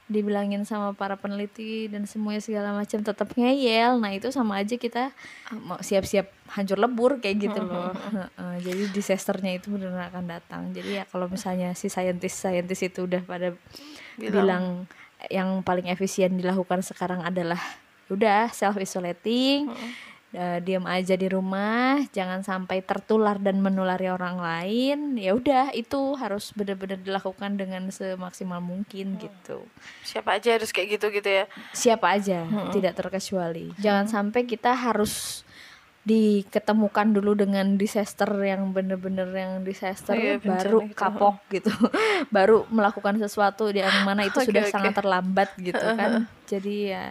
dibilangin 0.06 0.62
sama 0.62 0.94
para 0.94 1.18
peneliti 1.18 1.90
dan 1.90 2.06
semuanya 2.06 2.38
segala 2.38 2.70
macam 2.70 3.02
tetap 3.02 3.28
ngeyel. 3.34 3.98
Nah, 3.98 4.14
itu 4.14 4.30
sama 4.30 4.62
aja 4.62 4.78
kita 4.78 5.10
uh, 5.50 5.60
mau 5.60 5.78
siap-siap 5.82 6.30
hancur 6.54 6.78
lebur 6.78 7.18
kayak 7.18 7.50
gitu 7.50 7.60
loh. 7.62 7.90
Jadi 8.66 8.94
disasternya 8.94 9.58
itu 9.58 9.74
benar 9.74 10.10
akan 10.14 10.24
datang. 10.30 10.70
Jadi 10.70 11.02
ya 11.02 11.04
kalau 11.10 11.26
misalnya 11.26 11.74
si 11.74 11.90
saintis-saintis 11.90 12.86
itu 12.86 13.10
udah 13.10 13.22
pada 13.26 13.58
bilang, 14.14 14.86
yang 15.26 15.64
paling 15.66 15.90
efisien 15.90 16.38
dilakukan 16.38 16.86
sekarang 16.86 17.26
adalah 17.26 17.58
udah 18.06 18.54
self 18.54 18.78
isolating. 18.78 19.66
Eh, 20.36 20.60
diam 20.60 20.84
aja 20.84 21.16
di 21.16 21.24
rumah, 21.26 22.04
jangan 22.12 22.44
sampai 22.44 22.78
tertular 22.80 23.40
dan 23.40 23.58
menulari 23.58 24.06
orang 24.06 24.36
lain. 24.36 24.98
Ya 25.16 25.32
udah, 25.32 25.72
itu 25.72 25.96
harus 26.14 26.52
benar-benar 26.52 27.00
dilakukan 27.00 27.56
dengan 27.56 27.88
semaksimal 27.88 28.60
mungkin 28.60 29.16
gitu 29.16 29.64
Siapa 30.04 30.36
aja 30.36 30.54
harus 30.54 30.68
kayak 30.70 31.00
gitu 31.00 31.08
gitu 31.10 31.30
ya. 31.32 31.44
siapa 31.72 32.12
aja 32.12 32.44
tidak 32.68 32.92
terkecuali 32.94 33.72
jangan 33.78 34.04
sampai 34.06 34.44
kita 34.44 34.76
harus 34.76 35.42
diketemukan 36.06 37.10
dulu 37.10 37.34
dengan 37.34 37.74
disaster 37.74 38.30
yang 38.38 38.70
bener-bener 38.70 39.26
yang 39.26 39.52
disaster 39.60 40.14
Iya, 40.14 40.38
bencana 40.38 40.62
baru 40.62 40.78
gitu. 40.86 40.94
kapok 40.94 41.36
gitu 41.50 41.70
baru 42.34 42.62
melakukan 42.70 43.18
sesuatu 43.18 43.74
yang 43.74 43.90
mana 44.06 44.22
itu 44.22 44.38
Oke, 44.38 44.46
sudah 44.48 44.62
oke. 44.62 44.72
sangat 44.72 44.94
terlambat 44.94 45.48
gitu 45.58 45.82
kan 45.98 46.30
jadi 46.46 46.74
ya 46.86 47.04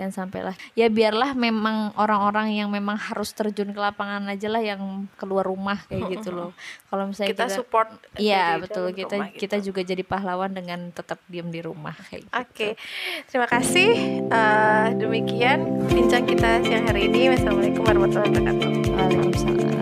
jangan 0.00 0.24
sampai 0.24 0.40
lah 0.48 0.56
ya 0.72 0.88
biarlah 0.88 1.36
memang 1.36 1.92
orang-orang 2.00 2.56
yang 2.56 2.72
memang 2.72 2.96
harus 2.96 3.36
terjun 3.36 3.76
ke 3.76 3.80
lapangan 3.80 4.24
aja 4.32 4.48
lah 4.48 4.64
yang 4.64 5.04
keluar 5.20 5.44
rumah 5.44 5.84
kayak 5.92 6.16
gitu 6.16 6.32
loh 6.32 6.50
kalau 6.88 7.12
misalnya 7.12 7.36
Kita 7.36 7.44
kita, 7.46 7.56
support. 7.60 7.88
iya 8.16 8.56
betul 8.56 8.88
kita 8.96 9.20
rumah 9.20 9.28
gitu. 9.28 9.40
kita 9.44 9.56
juga 9.60 9.80
jadi 9.84 10.02
pahlawan 10.02 10.50
dengan 10.56 10.88
tetap 10.90 11.20
diam 11.28 11.52
di 11.52 11.60
rumah 11.60 11.94
kayak 12.08 12.26
gitu. 12.26 12.32
Oke, 12.32 12.68
terima 13.28 13.46
kasih. 13.50 13.88
Eh, 14.26 14.86
demikian 14.96 15.86
bincang 15.90 16.24
kita 16.24 16.62
siang 16.64 16.86
hari 16.88 17.10
ini. 17.10 17.30
Wassalamualaikum 17.34 17.82
warahmatullahi 17.84 18.30
wabarakatuh. 18.32 18.70
Waalaikumsalam 18.94 19.79